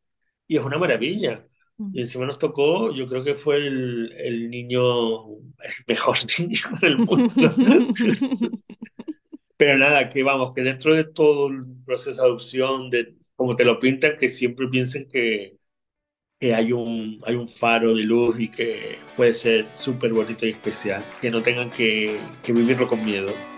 y 0.47 0.57
es 0.57 0.65
una 0.65 0.79
maravilla. 0.79 1.47
Mm. 1.77 1.91
Y 1.95 2.01
encima 2.01 2.27
nos 2.27 2.39
tocó, 2.39 2.93
yo 2.93 3.07
creo 3.09 3.25
que 3.25 3.35
fue 3.35 3.57
el, 3.57 4.13
el 4.19 4.51
niño, 4.51 5.29
el 5.29 5.75
mejor 5.87 6.17
niño 6.39 6.61
del 6.81 6.99
mundo. 6.99 7.29
pero 9.57 9.77
nada, 9.77 10.09
que 10.09 10.23
vamos, 10.23 10.55
que 10.55 10.63
dentro 10.63 10.95
de 10.95 11.05
todo 11.05 11.49
el 11.49 11.65
proceso 11.85 12.23
de 12.23 12.29
adopción, 12.29 12.91
de 12.91 13.17
como 13.37 13.57
te 13.57 13.65
lo 13.65 13.79
pintan, 13.79 14.17
que 14.17 14.29
siempre 14.29 14.69
piensen 14.69 15.09
que, 15.09 15.59
que 16.39 16.55
hay 16.55 16.73
un, 16.73 17.21
hay 17.25 17.35
un 17.35 17.49
faro 17.49 17.95
de 17.95 18.05
luz 18.05 18.39
y 18.41 18.51
que 18.51 18.99
puede 19.17 19.35
ser 19.35 19.69
súper 19.71 20.13
bonito 20.13 20.47
y 20.47 20.51
especial, 20.51 21.05
que 21.21 21.31
no 21.31 21.43
tengan 21.43 21.71
que, 21.71 22.21
que 22.43 22.53
vivirlo 22.53 22.89
con 22.89 23.05
miedo. 23.05 23.58